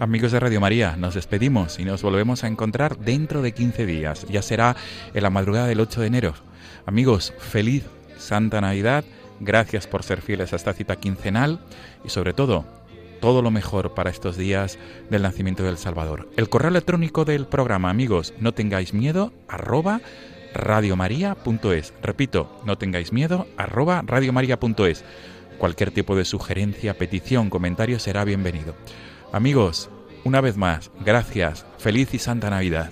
[0.09, 4.25] Amigos de Radio María, nos despedimos y nos volvemos a encontrar dentro de 15 días.
[4.27, 4.75] Ya será
[5.13, 6.33] en la madrugada del 8 de enero.
[6.87, 7.83] Amigos, feliz
[8.17, 9.05] Santa Navidad.
[9.39, 11.59] Gracias por ser fieles a esta cita quincenal
[12.03, 12.65] y sobre todo,
[13.21, 14.79] todo lo mejor para estos días
[15.11, 16.27] del nacimiento del Salvador.
[16.37, 20.01] El correo electrónico del programa, amigos, no tengáis miedo, arroba
[20.55, 21.93] radiomaria.es.
[22.01, 25.05] Repito, no tengáis miedo, arroba radiomaria.es.
[25.59, 28.73] Cualquier tipo de sugerencia, petición, comentario será bienvenido.
[29.31, 29.91] Amigos,
[30.23, 32.91] una vez más, gracias, feliz y santa Navidad.